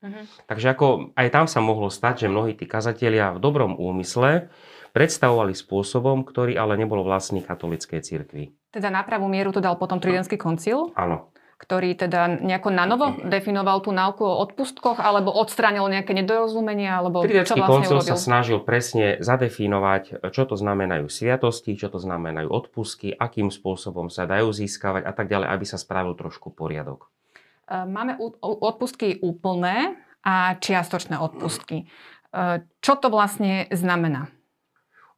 Uh-huh. 0.00 0.24
Takže 0.48 0.72
ako 0.72 1.12
aj 1.12 1.28
tam 1.28 1.44
sa 1.44 1.60
mohlo 1.60 1.92
stať, 1.92 2.24
že 2.24 2.32
mnohí 2.32 2.56
tí 2.56 2.64
kazatelia 2.64 3.36
v 3.36 3.42
dobrom 3.44 3.76
úmysle 3.76 4.48
predstavovali 4.96 5.54
spôsobom, 5.54 6.24
ktorý 6.26 6.56
ale 6.56 6.80
nebol 6.80 7.04
vlastný 7.04 7.44
katolíckej 7.44 8.00
cirkvi. 8.02 8.56
Teda 8.72 8.90
na 8.90 9.02
pravú 9.02 9.26
mieru 9.30 9.52
to 9.52 9.62
dal 9.62 9.76
potom 9.78 9.98
Tridentský 9.98 10.38
koncil? 10.38 10.94
Áno. 10.96 11.30
Ktorý 11.60 11.92
teda 11.92 12.40
nejako 12.40 12.72
nanovo 12.72 13.20
definoval 13.20 13.84
tú 13.84 13.92
náuku 13.92 14.24
o 14.24 14.40
odpustkoch, 14.40 14.96
alebo 14.96 15.28
odstránil 15.28 15.84
nejaké 15.92 16.16
nedorozumenia, 16.16 16.96
alebo 16.96 17.20
Tridentský 17.20 17.60
čo 17.60 17.60
vlastne 17.60 17.76
koncil 17.76 17.96
urobil? 18.00 18.08
sa 18.08 18.16
snažil 18.16 18.58
presne 18.64 19.20
zadefinovať, 19.20 20.24
čo 20.32 20.48
to 20.48 20.56
znamenajú 20.56 21.12
sviatosti, 21.12 21.76
čo 21.76 21.92
to 21.92 22.00
znamenajú 22.00 22.48
odpustky, 22.48 23.12
akým 23.12 23.52
spôsobom 23.52 24.08
sa 24.08 24.24
dajú 24.24 24.48
získavať 24.48 25.04
a 25.04 25.12
tak 25.12 25.28
ďalej, 25.28 25.52
aby 25.52 25.64
sa 25.68 25.76
spravil 25.76 26.16
trošku 26.16 26.48
poriadok. 26.56 27.12
E, 27.70 27.86
máme 27.86 28.18
odpustky 28.42 29.22
úplné 29.22 29.94
a 30.26 30.58
čiastočné 30.58 31.14
odpustky. 31.14 31.86
E, 31.86 32.66
čo 32.82 32.98
to 32.98 33.06
vlastne 33.14 33.70
znamená? 33.70 34.26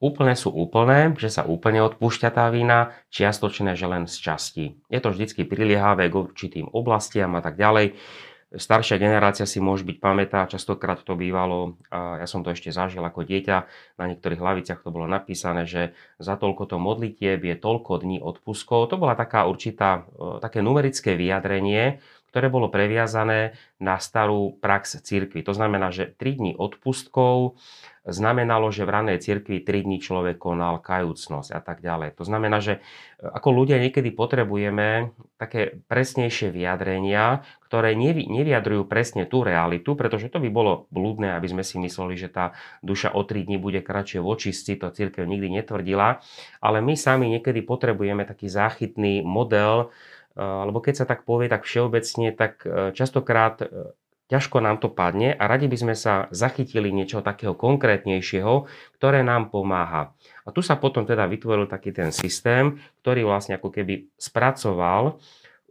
Úplné 0.02 0.34
sú 0.34 0.50
úplné, 0.50 1.14
že 1.16 1.30
sa 1.30 1.46
úplne 1.46 1.78
odpúšťa 1.86 2.28
tá 2.34 2.50
vína, 2.50 2.90
čiastočné, 3.14 3.78
že 3.78 3.86
len 3.86 4.04
z 4.10 4.16
časti. 4.18 4.64
Je 4.90 4.98
to 4.98 5.14
vždycky 5.14 5.46
priliehavé 5.46 6.10
k 6.10 6.18
určitým 6.18 6.66
oblastiam 6.74 7.38
a 7.38 7.40
tak 7.40 7.54
ďalej. 7.54 7.94
Staršia 8.52 9.00
generácia 9.00 9.48
si 9.48 9.64
môže 9.64 9.80
byť 9.88 9.96
pamätá, 9.96 10.44
častokrát 10.44 11.00
to 11.00 11.16
bývalo, 11.16 11.80
ja 11.88 12.28
som 12.28 12.44
to 12.44 12.52
ešte 12.52 12.68
zažil 12.68 13.00
ako 13.00 13.24
dieťa, 13.24 13.56
na 13.96 14.04
niektorých 14.12 14.42
hlaviciach 14.44 14.84
to 14.84 14.92
bolo 14.92 15.08
napísané, 15.08 15.64
že 15.64 15.96
za 16.20 16.36
toľko 16.36 16.68
to 16.68 16.76
modlitieb 16.76 17.40
je 17.40 17.56
toľko 17.56 18.04
dní 18.04 18.20
odpuskov. 18.20 18.92
To 18.92 19.00
bola 19.00 19.16
taká 19.16 19.48
určitá, 19.48 20.04
e, 20.04 20.36
také 20.44 20.60
numerické 20.60 21.16
vyjadrenie, 21.16 22.04
ktoré 22.32 22.48
bolo 22.48 22.72
previazané 22.72 23.52
na 23.76 24.00
starú 24.00 24.56
prax 24.56 25.04
cirkvi. 25.04 25.44
To 25.44 25.52
znamená, 25.52 25.92
že 25.92 26.08
3 26.16 26.40
dní 26.40 26.52
odpustkov 26.56 27.60
znamenalo, 28.08 28.72
že 28.72 28.88
v 28.88 28.94
ranej 28.98 29.22
cirkvi 29.22 29.60
3 29.60 29.84
dní 29.84 30.00
človek 30.00 30.40
konal 30.40 30.80
kajúcnosť 30.80 31.52
a 31.52 31.60
tak 31.60 31.84
ďalej. 31.84 32.16
To 32.16 32.24
znamená, 32.24 32.58
že 32.58 32.80
e, 32.80 33.28
ako 33.28 33.62
ľudia 33.62 33.78
niekedy 33.78 34.10
potrebujeme 34.16 35.12
také 35.36 35.78
presnejšie 35.86 36.50
vyjadrenia, 36.50 37.44
ktoré 37.68 37.92
nevyjadrujú 38.00 38.88
presne 38.88 39.28
tú 39.28 39.44
realitu, 39.44 39.92
pretože 39.92 40.32
to 40.32 40.40
by 40.40 40.48
bolo 40.48 40.88
blúdne, 40.88 41.36
aby 41.36 41.52
sme 41.52 41.62
si 41.62 41.76
mysleli, 41.78 42.16
že 42.16 42.32
tá 42.32 42.56
duša 42.80 43.12
o 43.12 43.22
3 43.22 43.44
dní 43.44 43.60
bude 43.60 43.84
kratšie 43.84 44.24
v 44.24 44.26
očistci, 44.26 44.80
to 44.80 44.88
cirkev 44.88 45.28
nikdy 45.28 45.52
netvrdila, 45.62 46.24
ale 46.64 46.80
my 46.80 46.96
sami 46.96 47.28
niekedy 47.28 47.60
potrebujeme 47.60 48.24
taký 48.24 48.48
záchytný 48.48 49.20
model, 49.20 49.92
alebo 50.38 50.80
keď 50.80 51.04
sa 51.04 51.06
tak 51.08 51.28
povie 51.28 51.50
tak 51.52 51.68
všeobecne, 51.68 52.32
tak 52.32 52.64
e, 52.64 52.96
častokrát 52.96 53.60
e, 53.60 53.92
ťažko 54.32 54.64
nám 54.64 54.80
to 54.80 54.88
padne 54.88 55.36
a 55.36 55.44
radi 55.44 55.68
by 55.68 55.76
sme 55.76 55.94
sa 55.98 56.32
zachytili 56.32 56.88
niečo 56.88 57.20
takého 57.20 57.52
konkrétnejšieho, 57.52 58.64
ktoré 58.96 59.20
nám 59.20 59.52
pomáha. 59.52 60.16
A 60.48 60.48
tu 60.56 60.64
sa 60.64 60.80
potom 60.80 61.04
teda 61.04 61.28
vytvoril 61.28 61.68
taký 61.68 61.92
ten 61.92 62.08
systém, 62.08 62.80
ktorý 63.04 63.28
vlastne 63.28 63.60
ako 63.60 63.68
keby 63.68 64.08
spracoval 64.16 65.20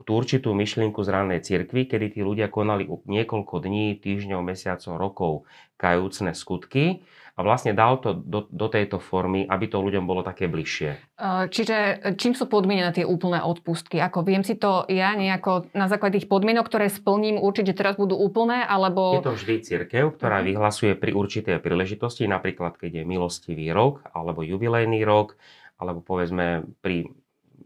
tú 0.01 0.17
určitú 0.17 0.53
myšlienku 0.53 1.01
z 1.01 1.09
rannej 1.09 1.41
cirkvi, 1.45 1.85
kedy 1.85 2.17
tí 2.17 2.21
ľudia 2.25 2.49
konali 2.49 2.89
niekoľko 2.89 3.61
dní, 3.61 3.97
týždňov, 4.01 4.41
mesiacov, 4.41 4.93
rokov 4.97 5.33
kajúcne 5.77 6.33
skutky 6.33 7.05
a 7.35 7.39
vlastne 7.41 7.71
dal 7.71 7.99
to 8.03 8.15
do, 8.15 8.47
do 8.51 8.67
tejto 8.67 8.99
formy, 8.99 9.47
aby 9.47 9.71
to 9.71 9.79
ľuďom 9.79 10.03
bolo 10.03 10.21
také 10.21 10.51
bližšie. 10.51 11.17
Čiže 11.47 11.77
čím 12.19 12.33
sú 12.35 12.49
podmienené 12.51 12.91
tie 12.91 13.05
úplné 13.07 13.39
odpustky? 13.39 14.01
Ako 14.03 14.27
viem 14.27 14.43
si 14.43 14.59
to 14.59 14.83
ja 14.91 15.15
nejako 15.15 15.71
na 15.71 15.87
základe 15.87 16.19
tých 16.19 16.29
podmienok, 16.29 16.67
ktoré 16.67 16.91
splním, 16.91 17.39
určiť, 17.39 17.71
že 17.71 17.77
teraz 17.77 17.95
budú 17.95 18.19
úplné, 18.19 18.65
alebo... 18.65 19.15
Je 19.15 19.25
to 19.25 19.37
vždy 19.37 19.55
církev, 19.63 20.17
ktorá 20.17 20.41
uh-huh. 20.41 20.49
vyhlasuje 20.51 20.93
pri 20.97 21.11
určitej 21.15 21.57
príležitosti, 21.63 22.27
napríklad 22.27 22.75
keď 22.75 23.01
je 23.01 23.03
milostivý 23.07 23.71
rok, 23.71 24.03
alebo 24.11 24.43
jubilejný 24.43 25.05
rok, 25.07 25.39
alebo 25.81 26.03
povedzme 26.03 26.67
pri 26.85 27.09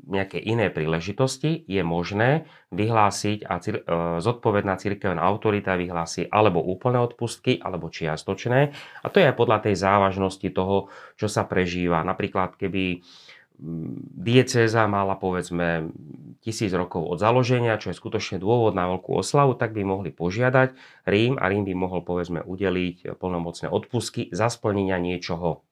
nejaké 0.06 0.38
iné 0.38 0.70
príležitosti, 0.70 1.66
je 1.66 1.82
možné 1.82 2.46
vyhlásiť 2.70 3.46
a 3.46 3.58
cir- 3.58 3.82
e, 3.82 4.22
zodpovedná 4.22 4.78
cirkevná 4.78 5.22
autorita 5.26 5.74
vyhlási 5.74 6.30
alebo 6.30 6.62
úplné 6.62 7.02
odpustky, 7.02 7.58
alebo 7.58 7.90
čiastočné. 7.90 8.72
A 9.02 9.06
to 9.10 9.18
je 9.18 9.30
aj 9.30 9.36
podľa 9.36 9.66
tej 9.66 9.76
závažnosti 9.82 10.48
toho, 10.54 10.94
čo 11.18 11.26
sa 11.26 11.44
prežíva. 11.50 12.06
Napríklad, 12.06 12.54
keby 12.56 13.02
mm, 13.58 14.22
diecéza 14.22 14.86
mala 14.86 15.18
povedzme 15.18 15.90
tisíc 16.46 16.70
rokov 16.70 17.10
od 17.10 17.18
založenia, 17.18 17.82
čo 17.82 17.90
je 17.90 17.98
skutočne 17.98 18.38
dôvod 18.38 18.78
na 18.78 18.86
veľkú 18.86 19.18
oslavu, 19.18 19.58
tak 19.58 19.74
by 19.74 19.82
mohli 19.82 20.14
požiadať 20.14 20.78
Rím 21.10 21.42
a 21.42 21.50
Rím 21.50 21.66
by 21.66 21.74
mohol 21.74 22.06
povedzme 22.06 22.46
udeliť 22.46 23.18
plnomocné 23.18 23.68
odpustky 23.74 24.30
za 24.30 24.54
splnenia 24.54 25.02
niečoho. 25.02 25.66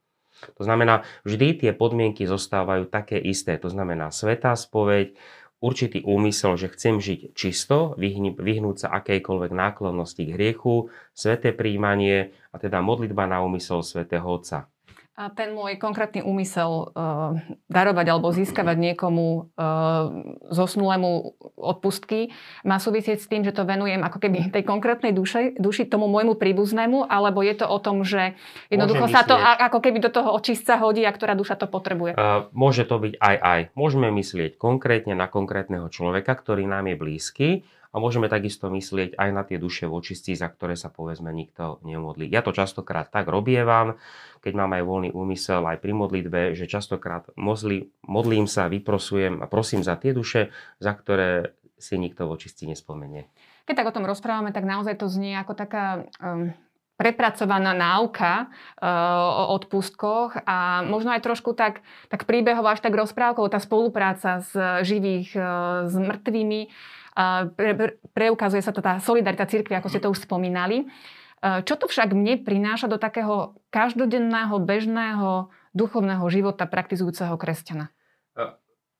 To 0.59 0.61
znamená, 0.65 1.07
vždy 1.23 1.65
tie 1.65 1.71
podmienky 1.71 2.27
zostávajú 2.27 2.89
také 2.89 3.21
isté. 3.21 3.55
To 3.61 3.71
znamená 3.71 4.11
svetá 4.11 4.57
spoveď, 4.57 5.15
určitý 5.63 6.03
úmysel, 6.03 6.59
že 6.59 6.67
chcem 6.75 6.99
žiť 6.99 7.31
čisto, 7.31 7.95
vyhnúť 7.95 8.75
sa 8.83 8.87
akejkoľvek 8.99 9.51
náklonnosti 9.55 10.27
k 10.27 10.35
hriechu, 10.35 10.91
sveté 11.15 11.55
príjmanie 11.55 12.35
a 12.51 12.59
teda 12.59 12.83
modlitba 12.83 13.23
na 13.31 13.39
úmysel 13.39 13.79
svätého 13.79 14.27
Otca. 14.27 14.72
A 15.13 15.29
ten 15.29 15.53
môj 15.53 15.77
konkrétny 15.77 16.25
úmysel 16.25 16.89
uh, 16.89 17.37
darovať 17.69 18.05
alebo 18.09 18.33
získavať 18.33 18.77
niekomu 18.81 19.53
uh, 19.53 20.09
zosnulému 20.49 21.37
odpustky 21.53 22.33
má 22.65 22.81
súvisieť 22.81 23.21
s 23.21 23.29
tým, 23.29 23.45
že 23.45 23.53
to 23.53 23.61
venujem 23.61 24.01
ako 24.01 24.17
keby 24.17 24.49
tej 24.49 24.65
konkrétnej 24.65 25.13
duše, 25.13 25.53
duši, 25.61 25.85
tomu 25.85 26.09
môjmu 26.09 26.33
príbuznému, 26.33 27.05
alebo 27.05 27.45
je 27.45 27.53
to 27.61 27.69
o 27.69 27.77
tom, 27.77 28.01
že 28.01 28.33
jednoducho 28.73 29.05
sa 29.05 29.21
to 29.21 29.37
ako 29.37 29.85
keby 29.85 30.01
do 30.01 30.09
toho 30.09 30.33
očistca 30.33 30.81
hodí 30.81 31.05
a 31.05 31.13
ktorá 31.13 31.37
duša 31.37 31.61
to 31.61 31.69
potrebuje? 31.69 32.17
Uh, 32.17 32.49
môže 32.49 32.81
to 32.81 32.97
byť 32.97 33.13
aj 33.21 33.35
aj. 33.37 33.59
Môžeme 33.77 34.09
myslieť 34.09 34.57
konkrétne 34.57 35.13
na 35.13 35.29
konkrétneho 35.29 35.93
človeka, 35.93 36.33
ktorý 36.33 36.65
nám 36.65 36.89
je 36.89 36.95
blízky 36.97 37.49
a 37.93 38.01
môžeme 38.01 38.25
takisto 38.25 38.73
myslieť 38.73 39.13
aj 39.21 39.29
na 39.29 39.45
tie 39.45 39.61
duše 39.61 39.85
v 39.85 40.01
očistí, 40.01 40.33
za 40.33 40.49
ktoré 40.49 40.73
sa 40.73 40.89
povedzme 40.89 41.29
nikto 41.29 41.77
nemodlí. 41.85 42.25
Ja 42.25 42.41
to 42.41 42.49
častokrát 42.49 43.13
tak 43.13 43.29
robievam, 43.29 44.01
keď 44.41 44.53
mám 44.57 44.73
aj 44.73 44.83
voľný 44.83 45.09
úmysel 45.13 45.61
aj 45.61 45.77
pri 45.77 45.93
modlitbe, 45.93 46.57
že 46.57 46.65
častokrát 46.65 47.29
modlí, 47.37 47.93
modlím 48.09 48.49
sa, 48.49 48.65
vyprosujem 48.65 49.39
a 49.39 49.45
prosím 49.45 49.85
za 49.85 49.93
tie 49.93 50.11
duše, 50.11 50.49
za 50.81 50.91
ktoré 50.97 51.53
si 51.77 52.01
nikto 52.01 52.25
v 52.25 52.33
očistí 52.33 52.65
nespomenie. 52.65 53.29
Keď 53.69 53.75
tak 53.77 53.89
o 53.93 53.95
tom 53.95 54.09
rozprávame, 54.09 54.51
tak 54.51 54.65
naozaj 54.65 54.97
to 54.97 55.07
znie 55.07 55.37
ako 55.39 55.53
taká 55.55 56.09
um, 56.19 56.51
prepracovaná 56.97 57.71
náuka 57.71 58.47
uh, 58.79 59.47
o 59.47 59.59
odpustkoch 59.59 60.43
a 60.43 60.81
možno 60.83 61.13
aj 61.13 61.21
trošku 61.23 61.55
tak, 61.55 61.85
tak 62.09 62.25
príbehov 62.27 62.65
až 62.67 62.79
tak 62.81 62.95
rozprávkou 62.95 63.45
tá 63.51 63.59
spolupráca 63.61 64.41
s 64.43 64.51
živých, 64.83 65.35
uh, 65.35 65.87
s 65.87 65.95
mŕtvými 65.95 66.61
pre, 67.57 67.71
pre, 67.77 67.89
preukazuje 68.13 68.61
sa 68.65 68.73
to 68.73 68.81
tá 68.81 68.97
solidarita 68.97 69.45
cirkvi, 69.45 69.77
ako 69.77 69.89
ste 69.89 70.01
to 70.01 70.09
už 70.09 70.25
spomínali. 70.25 70.89
Čo 71.43 71.75
to 71.75 71.91
však 71.91 72.15
mne 72.15 72.39
prináša 72.41 72.87
do 72.87 72.95
takého 72.95 73.59
každodenného, 73.67 74.63
bežného, 74.63 75.51
duchovného 75.75 76.23
života 76.31 76.63
praktizujúceho 76.63 77.35
kresťana? 77.35 77.91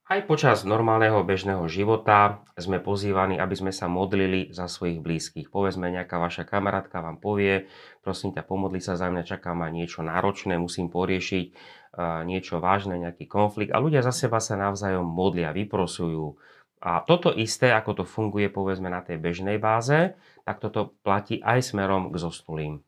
Aj 0.03 0.20
počas 0.27 0.67
normálneho 0.67 1.24
bežného 1.24 1.63
života 1.72 2.43
sme 2.60 2.84
pozývaní, 2.84 3.39
aby 3.39 3.55
sme 3.55 3.72
sa 3.72 3.88
modlili 3.88 4.51
za 4.51 4.67
svojich 4.67 5.00
blízkych. 5.00 5.48
Povedzme, 5.48 5.88
nejaká 5.88 6.20
vaša 6.20 6.43
kamarátka 6.43 7.00
vám 7.00 7.24
povie, 7.24 7.72
prosím 8.03 8.36
ťa, 8.36 8.43
pomodli 8.43 8.84
sa 8.84 9.00
za 9.00 9.08
mňa, 9.08 9.24
čaká 9.24 9.55
ma 9.55 9.72
niečo 9.72 10.03
náročné, 10.03 10.60
musím 10.60 10.91
poriešiť 10.91 11.46
niečo 12.27 12.60
vážne, 12.60 13.00
nejaký 13.00 13.32
konflikt. 13.32 13.72
A 13.72 13.79
ľudia 13.79 14.03
za 14.03 14.12
seba 14.12 14.43
sa 14.43 14.60
navzájom 14.60 15.08
modlia, 15.08 15.55
vyprosujú, 15.55 16.36
a 16.83 16.99
toto 17.07 17.31
isté, 17.31 17.71
ako 17.71 18.03
to 18.03 18.05
funguje 18.05 18.51
povedzme 18.51 18.91
na 18.91 18.99
tej 18.99 19.15
bežnej 19.15 19.55
báze, 19.55 20.19
tak 20.43 20.59
toto 20.59 20.91
platí 20.99 21.39
aj 21.39 21.71
smerom 21.71 22.11
k 22.11 22.19
zosnulým. 22.19 22.83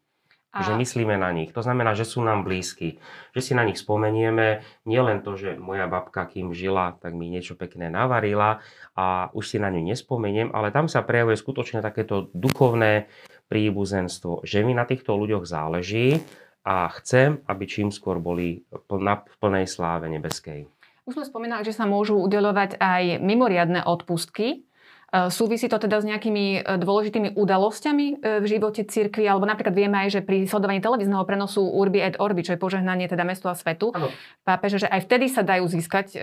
A... 0.51 0.63
Že 0.67 0.83
myslíme 0.83 1.15
na 1.15 1.31
nich. 1.31 1.55
To 1.55 1.63
znamená, 1.63 1.95
že 1.95 2.03
sú 2.03 2.19
nám 2.19 2.43
blízki. 2.43 2.99
Že 3.31 3.41
si 3.43 3.51
na 3.55 3.63
nich 3.63 3.79
spomenieme. 3.79 4.63
Nielen 4.83 5.23
to, 5.23 5.39
že 5.39 5.55
moja 5.55 5.87
babka, 5.87 6.27
kým 6.27 6.51
žila, 6.51 6.99
tak 6.99 7.15
mi 7.15 7.31
niečo 7.31 7.55
pekné 7.55 7.87
navarila 7.87 8.59
a 8.95 9.31
už 9.31 9.55
si 9.55 9.57
na 9.59 9.71
ňu 9.71 9.83
nespomeniem, 9.83 10.51
ale 10.51 10.75
tam 10.75 10.91
sa 10.91 11.03
prejavuje 11.03 11.39
skutočne 11.39 11.79
takéto 11.79 12.31
duchovné 12.35 13.07
príbuzenstvo, 13.47 14.43
že 14.43 14.63
mi 14.63 14.75
na 14.75 14.83
týchto 14.83 15.15
ľuďoch 15.15 15.47
záleží 15.47 16.19
a 16.67 16.87
chcem, 16.99 17.39
aby 17.47 17.63
čím 17.63 17.95
skôr 17.95 18.19
boli 18.19 18.63
v 18.71 19.35
plnej 19.39 19.67
sláve 19.67 20.07
nebeskej. 20.11 20.67
Už 21.05 21.21
sme 21.21 21.25
spomínali, 21.25 21.61
že 21.61 21.77
sa 21.77 21.85
môžu 21.85 22.17
udelovať 22.17 22.81
aj 22.81 23.21
mimoriadne 23.21 23.85
odpustky. 23.85 24.65
E, 25.13 25.29
súvisí 25.29 25.69
to 25.69 25.77
teda 25.77 26.01
s 26.01 26.05
nejakými 26.09 26.65
e, 26.65 26.81
dôležitými 26.81 27.37
udalosťami 27.37 28.05
e, 28.09 28.15
v 28.41 28.45
živote 28.49 28.81
cirkvi, 28.89 29.29
alebo 29.29 29.45
napríklad 29.45 29.77
vieme 29.77 30.01
aj, 30.01 30.17
že 30.17 30.21
pri 30.25 30.49
sledovaní 30.49 30.81
televízneho 30.81 31.21
prenosu 31.29 31.61
Urbi 31.61 32.01
et 32.01 32.17
Orbi, 32.17 32.41
čo 32.41 32.57
je 32.57 32.59
požehnanie 32.59 33.05
teda 33.05 33.21
mestu 33.21 33.45
a 33.45 33.53
svetu, 33.53 33.93
pápeže, 34.41 34.81
že 34.81 34.87
aj 34.89 35.05
vtedy 35.05 35.29
sa 35.29 35.45
dajú 35.45 35.69
získať 35.69 36.17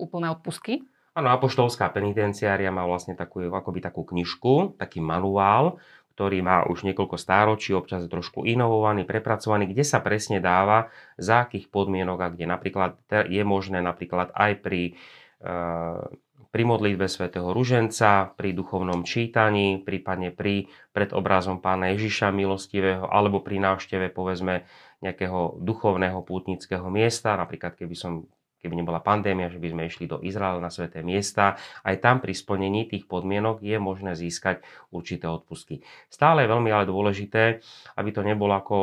úplné 0.00 0.32
odpustky. 0.32 0.80
Áno, 1.12 1.28
apoštolská 1.28 1.92
penitenciária 1.92 2.72
má 2.72 2.88
vlastne 2.88 3.12
takú, 3.12 3.44
akoby 3.44 3.84
takú 3.84 4.00
knižku, 4.00 4.80
taký 4.80 5.04
manuál, 5.04 5.76
ktorý 6.22 6.38
má 6.38 6.62
už 6.70 6.86
niekoľko 6.86 7.18
stáročí, 7.18 7.74
občas 7.74 8.06
trošku 8.06 8.46
inovovaný, 8.46 9.02
prepracovaný, 9.02 9.66
kde 9.74 9.82
sa 9.82 9.98
presne 9.98 10.38
dáva, 10.38 10.86
za 11.18 11.42
akých 11.42 11.66
podmienok 11.66 12.18
a 12.22 12.30
kde 12.30 12.46
napríklad 12.46 12.94
je 13.26 13.42
možné 13.42 13.82
napríklad 13.82 14.30
aj 14.30 14.62
pri, 14.62 14.94
eh, 15.42 16.02
pri 16.54 16.62
modlitbe 16.62 17.10
svätého 17.10 17.50
Ruženca, 17.50 18.38
pri 18.38 18.54
duchovnom 18.54 19.02
čítaní, 19.02 19.82
prípadne 19.82 20.30
pri 20.30 20.70
pred 20.94 21.10
obrazom 21.10 21.58
pána 21.58 21.90
Ježiša 21.90 22.30
milostivého, 22.30 23.10
alebo 23.10 23.42
pri 23.42 23.58
návšteve 23.58 24.14
povedzme 24.14 24.62
nejakého 25.02 25.58
duchovného 25.58 26.22
pútnického 26.22 26.86
miesta, 26.86 27.34
napríklad 27.34 27.74
keby 27.74 27.98
som 27.98 28.30
keby 28.62 28.78
nebola 28.78 29.02
pandémia, 29.02 29.50
že 29.50 29.58
by 29.58 29.74
sme 29.74 29.82
išli 29.90 30.06
do 30.06 30.22
Izraela 30.22 30.62
na 30.62 30.70
sveté 30.70 31.02
miesta. 31.02 31.58
Aj 31.82 31.98
tam 31.98 32.22
pri 32.22 32.30
splnení 32.30 32.86
tých 32.86 33.10
podmienok 33.10 33.58
je 33.58 33.74
možné 33.82 34.14
získať 34.14 34.62
určité 34.94 35.26
odpustky. 35.26 35.82
Stále 36.06 36.46
je 36.46 36.52
veľmi 36.54 36.70
ale 36.70 36.86
dôležité, 36.86 37.58
aby 37.98 38.10
to 38.14 38.22
nebolo 38.22 38.54
ako 38.54 38.76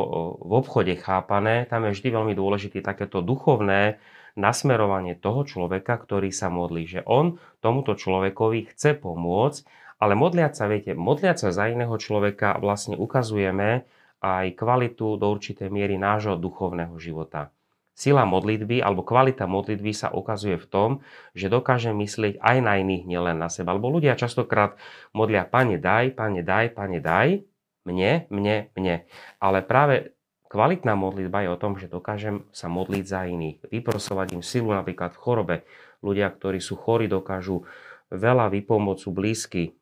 v 0.44 0.52
obchode 0.52 0.92
chápané. 1.00 1.64
Tam 1.64 1.88
je 1.88 1.96
vždy 1.96 2.08
veľmi 2.12 2.36
dôležité 2.36 2.84
takéto 2.84 3.24
duchovné 3.24 3.96
nasmerovanie 4.36 5.16
toho 5.16 5.48
človeka, 5.48 5.96
ktorý 5.96 6.28
sa 6.28 6.52
modlí. 6.52 6.84
Že 6.84 7.00
on 7.08 7.40
tomuto 7.64 7.96
človekovi 7.96 8.76
chce 8.76 9.00
pomôcť, 9.00 9.60
ale 9.96 10.12
modliať 10.12 10.52
sa, 10.60 10.68
viete, 10.68 10.92
modliať 10.92 11.48
sa 11.48 11.48
za 11.56 11.72
iného 11.72 11.96
človeka 11.96 12.60
vlastne 12.60 13.00
ukazujeme 13.00 13.88
aj 14.20 14.46
kvalitu 14.56 15.16
do 15.16 15.26
určitej 15.32 15.72
miery 15.72 15.96
nášho 15.96 16.36
duchovného 16.36 16.92
života. 17.00 17.48
Sila 17.92 18.24
modlitby 18.24 18.80
alebo 18.80 19.04
kvalita 19.04 19.44
modlitby 19.44 19.92
sa 19.92 20.08
ukazuje 20.08 20.56
v 20.56 20.66
tom, 20.66 20.90
že 21.36 21.52
dokáže 21.52 21.92
myslieť 21.92 22.40
aj 22.40 22.56
na 22.64 22.80
iných, 22.80 23.04
nielen 23.04 23.36
na 23.36 23.52
seba. 23.52 23.76
Lebo 23.76 23.92
ľudia 23.92 24.16
častokrát 24.16 24.80
modlia, 25.12 25.44
pane 25.44 25.76
daj, 25.76 26.16
pane 26.16 26.40
daj, 26.40 26.72
pane 26.72 26.98
daj, 27.04 27.44
mne, 27.84 28.30
mne, 28.32 28.72
mne. 28.72 29.04
Ale 29.36 29.60
práve 29.60 30.16
kvalitná 30.48 30.96
modlitba 30.96 31.44
je 31.44 31.50
o 31.52 31.60
tom, 31.60 31.76
že 31.76 31.92
dokážem 31.92 32.48
sa 32.50 32.66
modliť 32.72 33.04
za 33.04 33.28
iných, 33.28 33.68
vyprosovať 33.68 34.34
im 34.34 34.42
silu 34.42 34.72
napríklad 34.72 35.12
v 35.14 35.22
chorobe. 35.22 35.56
Ľudia, 36.00 36.32
ktorí 36.32 36.58
sú 36.58 36.80
chorí, 36.80 37.06
dokážu 37.06 37.68
veľa 38.10 38.48
vypomôcť, 38.50 39.02
sú 39.04 39.10
blízky 39.12 39.76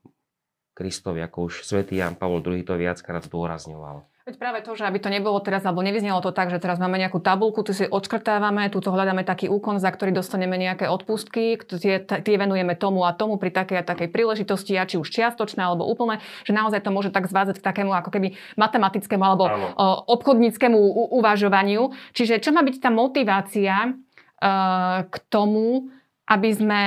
Kristovi, 0.79 1.19
ako 1.27 1.51
už 1.51 1.67
svätý 1.67 1.99
Jan 1.99 2.15
Pavol 2.15 2.39
II 2.39 2.63
to 2.63 2.79
viackrát 2.79 3.27
zdôrazňoval. 3.27 4.07
Veď 4.29 4.37
práve 4.37 4.61
to, 4.61 4.77
že 4.77 4.85
aby 4.85 5.01
to 5.01 5.09
nebolo 5.09 5.41
teraz, 5.41 5.65
alebo 5.65 5.81
nevyznelo 5.81 6.21
to 6.21 6.37
tak, 6.37 6.53
že 6.53 6.61
teraz 6.61 6.77
máme 6.77 7.01
nejakú 7.01 7.17
tabulku, 7.17 7.65
tu 7.65 7.73
si 7.73 7.89
odškrtávame, 7.89 8.69
tu 8.69 8.85
hľadáme 8.85 9.25
taký 9.25 9.49
úkon, 9.49 9.81
za 9.81 9.89
ktorý 9.89 10.13
dostaneme 10.13 10.61
nejaké 10.61 10.85
odpustky, 10.85 11.57
tie, 11.65 12.05
tie 12.05 12.37
venujeme 12.37 12.77
tomu 12.77 13.09
a 13.09 13.17
tomu 13.17 13.41
pri 13.41 13.49
takej 13.49 13.81
a 13.81 13.89
takej 13.89 14.13
príležitosti, 14.13 14.77
a 14.77 14.85
či 14.85 15.01
už 15.01 15.09
čiastočné 15.09 15.65
alebo 15.65 15.89
úplne, 15.89 16.21
že 16.45 16.53
naozaj 16.53 16.85
to 16.85 16.93
môže 16.93 17.09
tak 17.09 17.25
zvázať 17.25 17.57
k 17.57 17.67
takému 17.73 17.89
ako 17.89 18.13
keby 18.13 18.37
matematickému 18.61 19.25
alebo 19.25 19.49
Áno. 19.49 19.67
obchodníckému 20.13 20.77
uvažovaniu. 21.09 21.97
Čiže 22.13 22.45
čo 22.45 22.53
má 22.53 22.61
byť 22.61 22.85
tá 22.85 22.93
motivácia 22.93 23.97
uh, 23.97 25.09
k 25.09 25.17
tomu, 25.33 25.89
aby 26.29 26.53
sme 26.53 26.83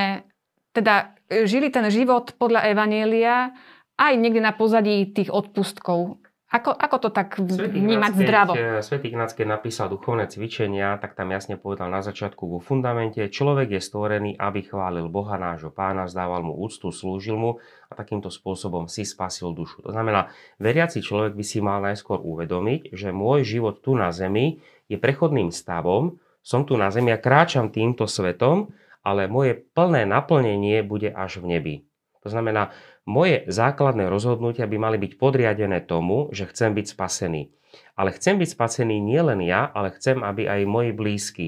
teda 0.77 1.17
žili 1.49 1.73
ten 1.73 1.89
život 1.89 2.37
podľa 2.37 2.69
Evanielia 2.69 3.49
aj 3.97 4.13
niekde 4.13 4.45
na 4.45 4.53
pozadí 4.53 5.09
tých 5.09 5.33
odpustkov. 5.33 6.21
Ako, 6.51 6.75
ako 6.75 6.97
to 7.07 7.09
tak 7.15 7.39
vnímať 7.39 8.11
zdravo? 8.11 8.51
Svetý 8.83 9.07
Ignác, 9.07 9.31
keď 9.31 9.55
napísal 9.55 9.87
duchovné 9.87 10.27
cvičenia, 10.27 10.99
tak 10.99 11.15
tam 11.15 11.31
jasne 11.31 11.55
povedal 11.55 11.87
na 11.87 12.03
začiatku 12.03 12.43
vo 12.43 12.59
fundamente, 12.59 13.23
človek 13.23 13.79
je 13.79 13.81
stvorený, 13.81 14.35
aby 14.35 14.67
chválil 14.67 15.07
Boha 15.07 15.39
nášho 15.39 15.71
pána, 15.71 16.11
zdával 16.11 16.43
mu 16.43 16.59
úctu, 16.59 16.91
slúžil 16.91 17.39
mu 17.39 17.63
a 17.87 17.95
takýmto 17.95 18.27
spôsobom 18.27 18.91
si 18.91 19.07
spasil 19.07 19.55
dušu. 19.55 19.79
To 19.87 19.95
znamená, 19.95 20.27
veriaci 20.59 20.99
človek 20.99 21.39
by 21.39 21.43
si 21.47 21.63
mal 21.63 21.79
najskôr 21.79 22.19
uvedomiť, 22.19 22.91
že 22.91 23.15
môj 23.15 23.47
život 23.47 23.79
tu 23.79 23.95
na 23.95 24.11
zemi 24.11 24.59
je 24.91 24.99
prechodným 24.99 25.55
stavom, 25.55 26.19
som 26.43 26.67
tu 26.67 26.75
na 26.75 26.91
zemi 26.91 27.15
a 27.15 27.21
kráčam 27.21 27.71
týmto 27.71 28.11
svetom, 28.11 28.75
ale 29.07 29.31
moje 29.31 29.55
plné 29.71 30.03
naplnenie 30.03 30.83
bude 30.83 31.15
až 31.15 31.39
v 31.39 31.45
nebi. 31.47 31.75
To 32.21 32.29
znamená, 32.29 32.69
moje 33.09 33.43
základné 33.49 34.07
rozhodnutia 34.07 34.69
by 34.69 34.77
mali 34.77 34.97
byť 35.01 35.17
podriadené 35.17 35.81
tomu, 35.83 36.29
že 36.29 36.45
chcem 36.49 36.71
byť 36.77 36.85
spasený. 36.93 37.49
Ale 37.97 38.13
chcem 38.13 38.37
byť 38.37 38.49
spasený 38.53 39.01
nielen 39.01 39.41
ja, 39.41 39.65
ale 39.71 39.95
chcem, 39.95 40.21
aby 40.21 40.45
aj 40.45 40.69
moji 40.69 40.91
blízky, 40.93 41.47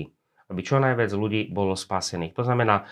aby 0.50 0.62
čo 0.66 0.82
najviac 0.82 1.12
ľudí 1.14 1.52
bolo 1.52 1.78
spasených. 1.78 2.34
To 2.34 2.44
znamená, 2.48 2.88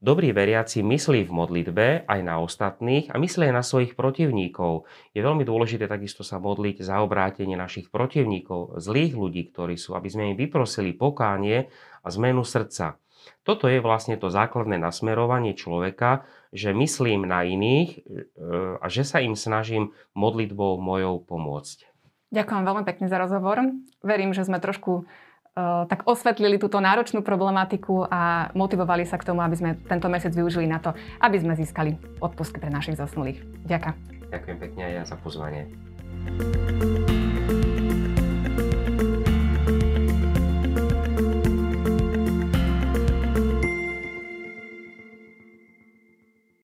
Dobrý 0.00 0.32
veriaci 0.32 0.80
myslí 0.80 1.28
v 1.28 1.36
modlitbe 1.44 2.08
aj 2.08 2.20
na 2.24 2.40
ostatných 2.40 3.12
a 3.12 3.20
myslí 3.20 3.52
aj 3.52 3.54
na 3.54 3.60
svojich 3.60 3.92
protivníkov. 3.92 4.88
Je 5.12 5.20
veľmi 5.20 5.44
dôležité 5.44 5.84
takisto 5.84 6.24
sa 6.24 6.40
modliť 6.40 6.80
za 6.80 7.04
obrátenie 7.04 7.52
našich 7.52 7.92
protivníkov, 7.92 8.80
zlých 8.80 9.12
ľudí, 9.12 9.52
ktorí 9.52 9.76
sú, 9.76 9.92
aby 9.92 10.08
sme 10.08 10.32
im 10.32 10.40
vyprosili 10.40 10.96
pokánie 10.96 11.68
a 12.00 12.08
zmenu 12.08 12.40
srdca. 12.48 12.96
Toto 13.42 13.66
je 13.66 13.80
vlastne 13.80 14.20
to 14.20 14.28
základné 14.28 14.76
nasmerovanie 14.76 15.56
človeka, 15.56 16.28
že 16.52 16.76
myslím 16.76 17.24
na 17.24 17.46
iných 17.46 17.88
e, 17.94 17.98
a 18.78 18.86
že 18.90 19.06
sa 19.06 19.22
im 19.24 19.38
snažím 19.38 19.96
modlitbou 20.12 20.76
mojou 20.78 21.22
pomôcť. 21.24 21.88
Ďakujem 22.30 22.62
veľmi 22.62 22.84
pekne 22.86 23.06
za 23.10 23.18
rozhovor. 23.18 23.58
Verím, 24.06 24.30
že 24.30 24.46
sme 24.46 24.62
trošku 24.62 25.02
e, 25.02 25.02
tak 25.88 26.06
osvetlili 26.06 26.62
túto 26.62 26.78
náročnú 26.78 27.26
problematiku 27.26 28.06
a 28.06 28.52
motivovali 28.54 29.02
sa 29.02 29.18
k 29.18 29.26
tomu, 29.30 29.42
aby 29.42 29.56
sme 29.58 29.70
tento 29.88 30.06
mesiac 30.06 30.30
využili 30.30 30.70
na 30.70 30.78
to, 30.78 30.94
aby 31.18 31.36
sme 31.42 31.58
získali 31.58 31.98
odpustky 32.22 32.62
pre 32.62 32.70
našich 32.70 32.98
zosnulých. 32.98 33.42
Ďakujem. 33.66 33.94
Ďakujem 34.30 34.58
pekne 34.62 34.82
aj 34.86 34.92
ja 34.94 35.04
za 35.06 35.16
pozvanie. 35.18 35.66